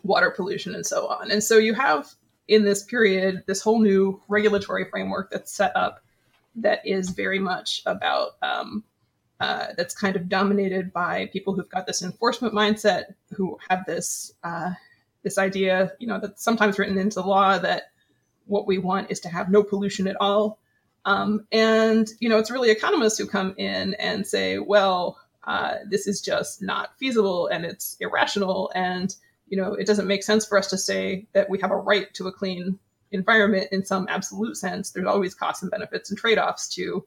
[0.02, 1.30] water pollution and so on.
[1.30, 2.08] And so you have
[2.48, 6.02] in this period this whole new regulatory framework that's set up
[6.56, 8.84] that is very much about um,
[9.40, 14.32] uh, that's kind of dominated by people who've got this enforcement mindset, who have this
[14.44, 14.72] uh,
[15.22, 17.84] this idea, you know, that's sometimes written into law that
[18.46, 20.58] what we want is to have no pollution at all.
[21.04, 26.06] Um, and you know, it's really economists who come in and say, well, uh, this
[26.06, 29.16] is just not feasible and it's irrational and
[29.50, 32.12] you know, it doesn't make sense for us to say that we have a right
[32.14, 32.78] to a clean
[33.10, 34.92] environment in some absolute sense.
[34.92, 37.04] There's always costs and benefits and trade-offs to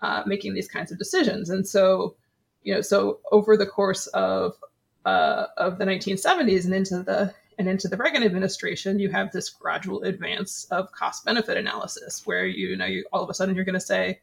[0.00, 1.50] uh, making these kinds of decisions.
[1.50, 2.14] And so,
[2.62, 4.54] you know, so over the course of
[5.04, 9.50] uh, of the 1970s and into the and into the Reagan administration, you have this
[9.50, 13.54] gradual advance of cost benefit analysis, where you, you know you all of a sudden
[13.56, 14.20] you're going to say,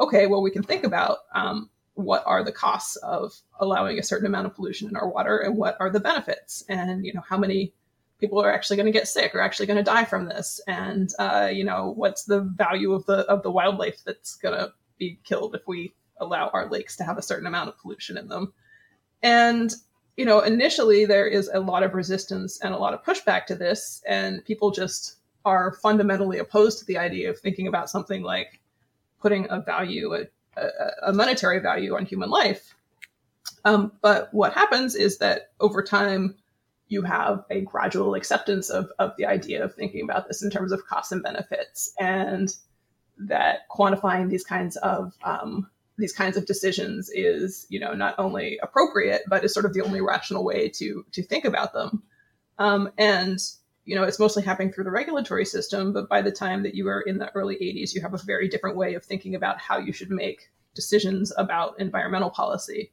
[0.00, 4.26] okay, well we can think about um, what are the costs of allowing a certain
[4.26, 6.64] amount of pollution in our water and what are the benefits?
[6.68, 7.72] And you know how many
[8.18, 10.60] people are actually going to get sick or actually going to die from this?
[10.66, 14.72] And uh, you know what's the value of the of the wildlife that's going to
[14.98, 18.28] be killed if we allow our lakes to have a certain amount of pollution in
[18.28, 18.52] them?
[19.22, 19.72] And
[20.16, 23.54] you know initially there is a lot of resistance and a lot of pushback to
[23.54, 28.60] this and people just are fundamentally opposed to the idea of thinking about something like
[29.20, 30.24] putting a value a
[30.56, 32.74] a, monetary value on human life.
[33.64, 36.36] Um, but what happens is that over time,
[36.88, 40.70] you have a gradual acceptance of, of the idea of thinking about this in terms
[40.70, 42.54] of costs and benefits, and
[43.16, 48.58] that quantifying these kinds of um, these kinds of decisions is, you know, not only
[48.62, 52.02] appropriate, but is sort of the only rational way to to think about them.
[52.58, 53.38] Um, and
[53.84, 56.88] you know, it's mostly happening through the regulatory system, but by the time that you
[56.88, 59.78] are in the early 80s, you have a very different way of thinking about how
[59.78, 62.92] you should make decisions about environmental policy.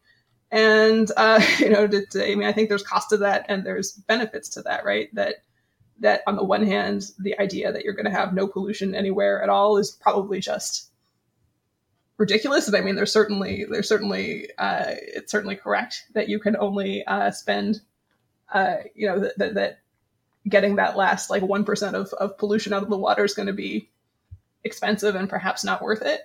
[0.51, 3.65] And uh, you know, to, to, I mean, I think there's cost to that, and
[3.65, 5.13] there's benefits to that, right?
[5.15, 5.35] That
[5.99, 9.41] that on the one hand, the idea that you're going to have no pollution anywhere
[9.43, 10.89] at all is probably just
[12.17, 12.73] ridiculous.
[12.73, 17.31] I mean, there's certainly there's certainly uh, it's certainly correct that you can only uh,
[17.31, 17.81] spend,
[18.53, 19.80] uh, you know, that that
[20.47, 23.53] getting that last like 1% of, of pollution out of the water is going to
[23.53, 23.89] be
[24.63, 26.21] expensive and perhaps not worth it.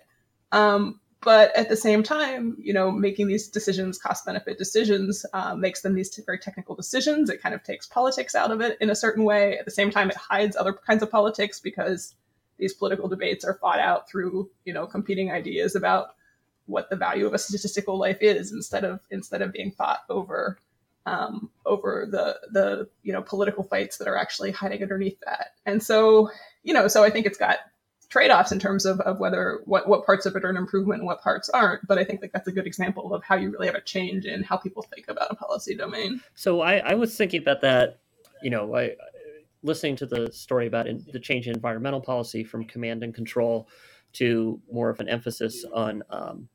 [0.52, 5.56] Um, but at the same time, you know, making these decisions, cost benefit decisions, uh,
[5.56, 7.30] makes them these very technical decisions.
[7.30, 9.58] It kind of takes politics out of it in a certain way.
[9.58, 12.14] At the same time, it hides other kinds of politics because
[12.58, 16.14] these political debates are fought out through, you know, competing ideas about
[16.66, 20.58] what the value of a statistical life is instead of instead of being fought over
[21.06, 25.52] um, over the the you know political fights that are actually hiding underneath that.
[25.64, 26.30] And so
[26.62, 27.58] you know, so I think it's got
[28.08, 31.06] trade-offs in terms of, of whether what, what parts of it are an improvement and
[31.06, 33.66] what parts aren't but i think like that's a good example of how you really
[33.66, 37.16] have a change in how people think about a policy domain so i, I was
[37.16, 37.98] thinking about that
[38.42, 38.92] you know I,
[39.62, 43.68] listening to the story about in, the change in environmental policy from command and control
[44.14, 46.48] to more of an emphasis on um,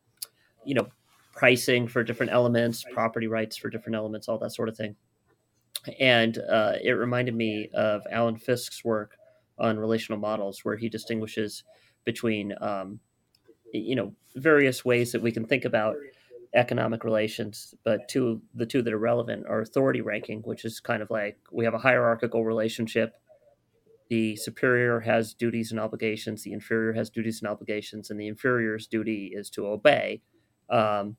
[0.65, 0.87] you know
[1.31, 4.95] pricing for different elements property rights for different elements all that sort of thing
[5.99, 9.17] and uh, it reminded me of Alan Fiske's work
[9.57, 11.63] on relational models, where he distinguishes
[12.05, 12.99] between um,
[13.73, 15.95] you know various ways that we can think about
[16.53, 21.01] economic relations, but two the two that are relevant are authority ranking, which is kind
[21.01, 23.13] of like we have a hierarchical relationship.
[24.09, 28.85] The superior has duties and obligations, the inferior has duties and obligations, and the inferior's
[28.85, 30.21] duty is to obey.
[30.71, 31.17] Um,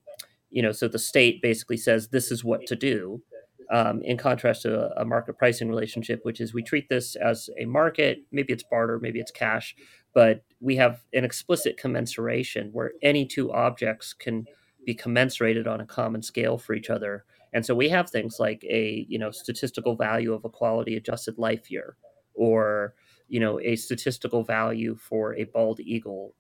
[0.51, 3.23] you know, so the state basically says this is what to do,
[3.71, 7.49] um, in contrast to a, a, market pricing relationship, which is we treat this as
[7.59, 8.19] a market.
[8.31, 9.75] Maybe it's barter, maybe it's cash,
[10.15, 14.47] but we have an explicit commensuration where any two objects can
[14.85, 17.25] be commensurated on a common scale for each other.
[17.55, 21.39] And so we have things like a you know statistical value of a quality adjusted
[21.39, 21.97] life year,
[22.35, 22.95] or
[23.29, 26.35] you know a statistical value for a bald eagle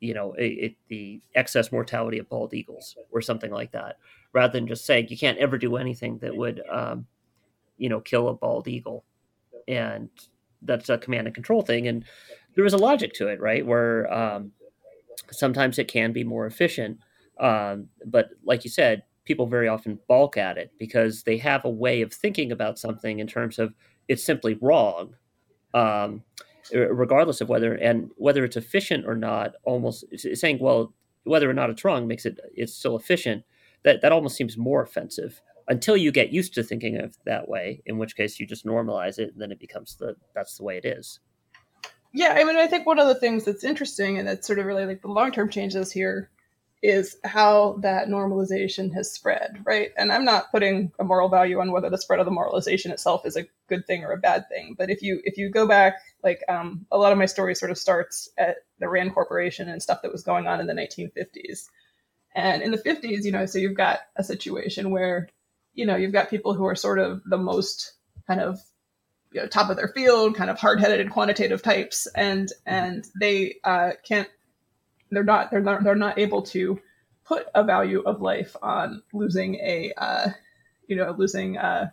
[0.00, 3.96] you know a, a, the excess mortality of bald eagles or something like that
[4.32, 7.06] rather than just saying you can't ever do anything that would um,
[7.78, 9.04] you know kill a bald eagle.
[9.68, 10.10] And
[10.62, 11.88] that's a command and control thing.
[11.88, 12.04] And
[12.54, 13.66] there is a logic to it right?
[13.66, 14.52] Where um,
[15.30, 16.98] sometimes it can be more efficient
[17.38, 21.70] um, but like you said people very often balk at it because they have a
[21.70, 23.74] way of thinking about something in terms of
[24.08, 25.14] it's simply wrong.
[25.74, 26.22] Um,
[26.74, 30.04] Uh, regardless of whether and whether it's efficient or not almost
[30.34, 30.92] saying well
[31.22, 33.44] whether or not it's wrong makes it it's still efficient
[33.84, 37.82] that that almost seems more offensive until you get used to thinking of that way
[37.86, 40.76] in which case you just normalize it and then it becomes the that's the way
[40.76, 41.20] it is.
[42.12, 44.66] Yeah i mean i think one of the things that's interesting and that's sort of
[44.66, 46.30] really like the long-term changes here
[46.82, 49.90] is how that normalization has spread, right?
[49.96, 53.24] And I'm not putting a moral value on whether the spread of the moralization itself
[53.24, 54.74] is a good thing or a bad thing.
[54.78, 57.70] But if you if you go back, like um, a lot of my story sort
[57.70, 61.68] of starts at the Rand Corporation and stuff that was going on in the 1950s.
[62.34, 65.30] And in the 50s, you know, so you've got a situation where,
[65.72, 67.94] you know, you've got people who are sort of the most
[68.26, 68.58] kind of
[69.32, 73.92] you know, top of their field, kind of hard-headed quantitative types, and and they uh,
[74.06, 74.28] can't
[75.10, 76.80] they're not they're not they're not able to
[77.24, 80.28] put a value of life on losing a uh,
[80.86, 81.90] you know losing uh,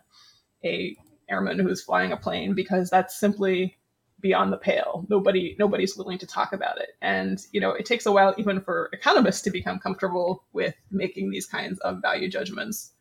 [0.64, 0.96] a
[1.28, 3.76] airman who's flying a plane because that's simply
[4.20, 5.04] beyond the pale.
[5.08, 8.60] Nobody nobody's willing to talk about it, and you know it takes a while even
[8.60, 12.92] for economists to become comfortable with making these kinds of value judgments,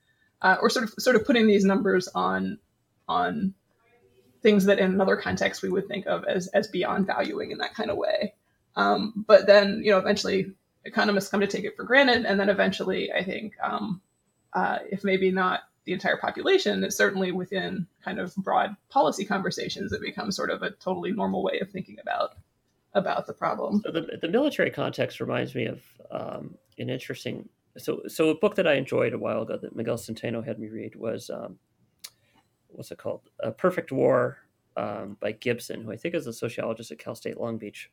[0.41, 2.59] uh, or sort of sort of putting these numbers on
[3.07, 3.53] on
[4.41, 7.74] things that in another context we would think of as as beyond valuing in that
[7.74, 8.34] kind of way.
[8.76, 10.51] Um, but then, you know, eventually
[10.86, 12.26] economists come to take it for granted.
[12.26, 14.01] And then eventually, I think, um,
[14.53, 19.91] uh, if maybe not the entire population, it's certainly within kind of broad policy conversations,
[19.91, 22.32] it becomes sort of a totally normal way of thinking about
[22.95, 23.82] about the problem.
[23.84, 27.49] So the, the military context reminds me of um, an interesting.
[27.76, 30.67] So, so a book that I enjoyed a while ago that Miguel Centeno had me
[30.67, 31.57] read was um,
[32.69, 33.21] what's it called?
[33.39, 34.38] A Perfect War
[34.78, 37.89] um, by Gibson, who I think is a sociologist at Cal State Long Beach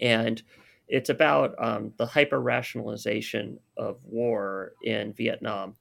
[0.00, 0.42] and
[0.88, 5.74] it's about um, the hyper rationalization of war in Vietnam,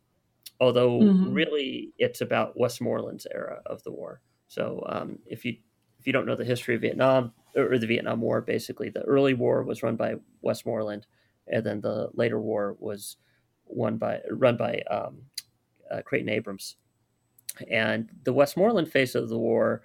[0.60, 1.34] although mm-hmm.
[1.34, 4.22] really it's about Westmoreland's era of the war.
[4.48, 5.56] So um, if you
[6.00, 9.34] if you don't know the history of Vietnam or the Vietnam War, basically the early
[9.34, 11.08] war was run by Westmoreland,
[11.48, 13.18] and then the later war was
[13.66, 15.22] won by run by um,
[15.90, 16.76] uh, Creighton Abrams.
[17.72, 19.82] And the Westmoreland phase of the war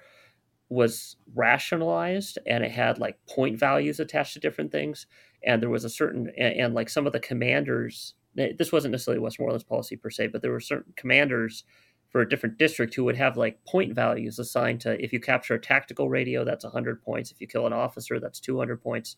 [0.72, 5.06] was rationalized and it had like point values attached to different things
[5.44, 8.90] and there was a certain and, and, like some of the commanders eh, this wasn't
[8.90, 11.64] necessarily westmoreland's policy per se but there were certain commanders
[12.10, 15.54] for a different district who would have like point values assigned to if you capture
[15.54, 19.16] a tactical radio that's 100 points if you kill an officer that's 200 points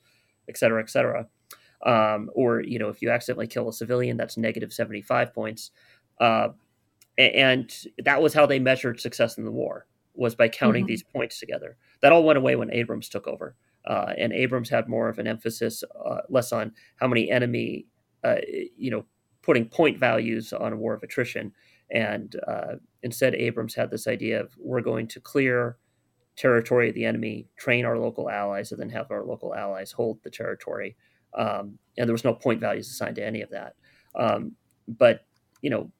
[0.48, 1.26] et cetera et cetera.
[1.84, 5.70] Um, or you know if you accidentally kill a civilian that's negative 75 points.
[6.18, 6.48] Uh,
[7.18, 7.72] and
[8.04, 10.88] that was how they measured success in the war was by counting mm-hmm.
[10.88, 11.76] these points together.
[12.00, 13.56] That all went away when Abrams took over,
[13.86, 17.86] uh, and Abrams had more of an emphasis, uh, less on how many enemy,
[18.22, 18.36] uh,
[18.76, 19.04] you know,
[19.42, 21.52] putting point values on a war of attrition,
[21.90, 25.76] and uh, instead Abrams had this idea of we're going to clear
[26.36, 30.18] territory of the enemy, train our local allies, and then have our local allies hold
[30.22, 30.96] the territory.
[31.34, 33.74] Um, and there was no point values assigned to any of that.
[34.14, 34.52] Um,
[34.86, 35.26] but
[35.62, 35.90] you know,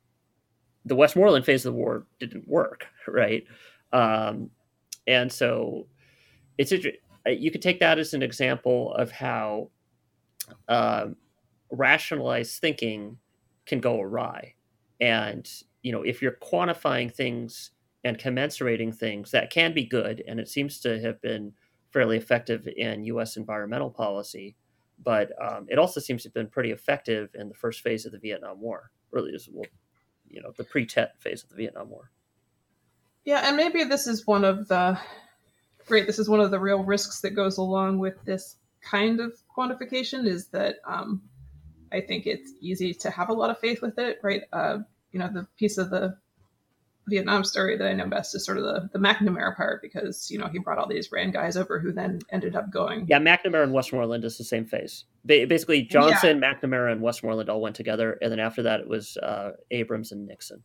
[0.84, 3.44] the Westmoreland phase of the war didn't work, right?
[3.94, 4.50] Um,
[5.06, 5.86] and so
[6.58, 9.70] it's uh, you could take that as an example of how
[10.68, 11.06] uh,
[11.70, 13.16] rationalized thinking
[13.66, 14.54] can go awry.
[15.00, 15.50] And
[15.82, 17.70] you know, if you're quantifying things
[18.04, 21.52] and commensurating things, that can be good, and it seems to have been
[21.90, 23.36] fairly effective in U.S.
[23.36, 24.56] environmental policy.
[25.02, 28.12] But um, it also seems to have been pretty effective in the first phase of
[28.12, 29.66] the Vietnam War, really, well,
[30.28, 32.10] you know, the pre-Tet phase of the Vietnam War.
[33.24, 34.98] Yeah, and maybe this is one of the
[35.86, 36.06] great.
[36.06, 40.26] This is one of the real risks that goes along with this kind of quantification
[40.26, 41.22] is that um,
[41.92, 44.42] I think it's easy to have a lot of faith with it, right?
[44.52, 44.78] Uh,
[45.12, 46.16] you know, the piece of the
[47.06, 50.38] Vietnam story that I know best is sort of the, the McNamara part because, you
[50.38, 53.06] know, he brought all these Rand guys over who then ended up going.
[53.08, 55.04] Yeah, McNamara and Westmoreland is the same phase.
[55.24, 56.54] basically, Johnson, yeah.
[56.54, 58.18] McNamara, and Westmoreland all went together.
[58.22, 60.62] And then after that, it was uh, Abrams and Nixon.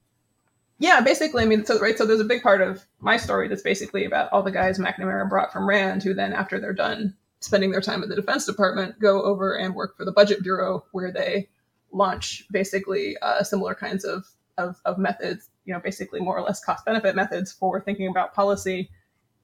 [0.80, 3.61] Yeah, basically, I mean, so right, so there's a big part of my story that's
[3.61, 7.71] basically about all the guys McNamara brought from Rand, who then, after they're done spending
[7.71, 11.11] their time at the Defense Department, go over and work for the Budget Bureau, where
[11.11, 11.49] they
[11.91, 14.25] launch basically uh, similar kinds of,
[14.57, 18.34] of, of methods, you know, basically more or less cost benefit methods for thinking about
[18.34, 18.89] policy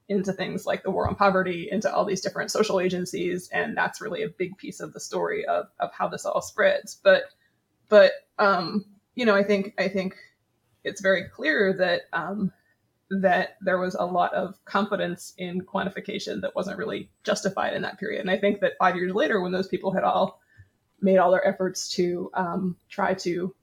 [0.08, 4.00] into things like the war on poverty, into all these different social agencies, and that's
[4.00, 7.00] really a big piece of the story of, of how this all spreads.
[7.04, 7.24] But
[7.90, 10.16] but um, you know, I think I think
[10.86, 12.52] it's very clear that um,
[13.10, 18.00] that there was a lot of confidence in quantification that wasn't really justified in that
[18.00, 18.22] period.
[18.22, 20.42] And I think that five years later, when those people had all
[21.02, 23.54] made all their efforts to um, try to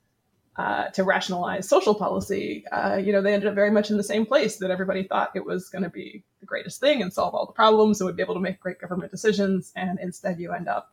[0.57, 4.03] uh, to rationalize social policy, uh, you know, they ended up very much in the
[4.05, 7.35] same place that everybody thought it was going to be the greatest thing and solve
[7.35, 9.73] all the problems and would be able to make great government decisions.
[9.77, 10.93] And instead, you end up,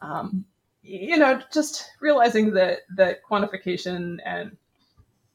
[0.00, 0.44] um,
[0.82, 4.56] you know, just realizing that that quantification and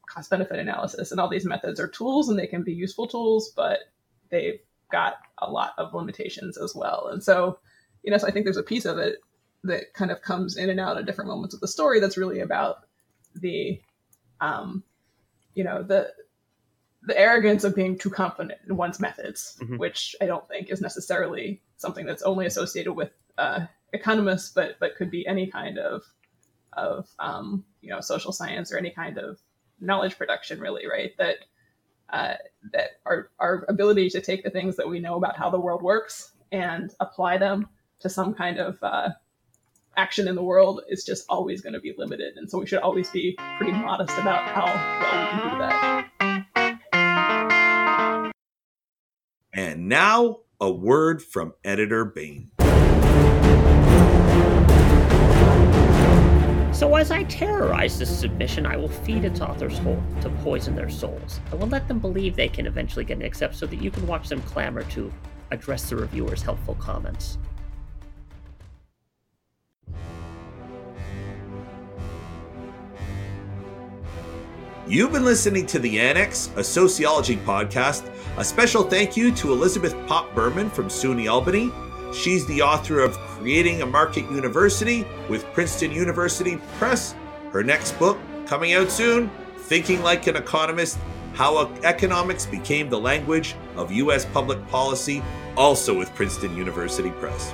[0.09, 3.53] cost benefit analysis and all these methods are tools and they can be useful tools,
[3.55, 3.79] but
[4.29, 4.59] they've
[4.91, 7.09] got a lot of limitations as well.
[7.11, 7.59] And so,
[8.03, 9.19] you know, so I think there's a piece of it
[9.63, 12.39] that kind of comes in and out at different moments of the story that's really
[12.39, 12.85] about
[13.35, 13.79] the,
[14.41, 14.83] um,
[15.53, 16.11] you know, the
[17.03, 19.77] the arrogance of being too confident in one's methods, mm-hmm.
[19.77, 24.95] which I don't think is necessarily something that's only associated with uh, economists, but but
[24.95, 26.03] could be any kind of
[26.73, 29.39] of um, you know social science or any kind of
[29.79, 31.11] knowledge production, really, right?
[31.17, 31.37] That
[32.11, 32.33] uh,
[32.73, 35.81] that our our ability to take the things that we know about how the world
[35.81, 37.67] works and apply them
[37.99, 39.09] to some kind of uh,
[39.95, 42.79] action in the world is just always going to be limited, and so we should
[42.79, 46.05] always be pretty modest about how well we can do that.
[49.53, 52.51] And now a word from editor Bane.
[56.79, 60.89] So as I terrorize this submission, I will feed its authors whole to poison their
[60.89, 61.41] souls.
[61.51, 64.07] I will let them believe they can eventually get an accept so that you can
[64.07, 65.11] watch them clamor to
[65.51, 67.37] address the reviewers' helpful comments.
[74.87, 78.09] You've been listening to The Annex, a sociology podcast.
[78.37, 81.73] A special thank you to Elizabeth Popp Berman from SUNY Albany
[82.13, 87.15] She's the author of Creating a Market University with Princeton University Press.
[87.51, 90.97] Her next book, coming out soon, Thinking Like an Economist
[91.33, 94.25] How Economics Became the Language of U.S.
[94.25, 95.23] Public Policy,
[95.55, 97.53] also with Princeton University Press.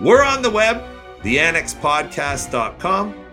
[0.00, 0.82] We're on the web,
[1.22, 3.24] theannexpodcast.com,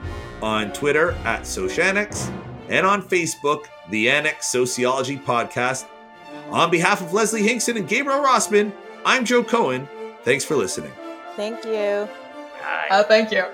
[0.42, 2.32] on Twitter at Sociannex,
[2.70, 5.88] and on Facebook, The Annex Sociology Podcast.
[6.50, 8.74] On behalf of Leslie Hinkson and Gabriel Rossman,
[9.06, 9.88] I'm Joe Cohen.
[10.28, 10.92] Thanks for listening.
[11.38, 12.06] Thank you.
[12.92, 13.46] Uh, thank you.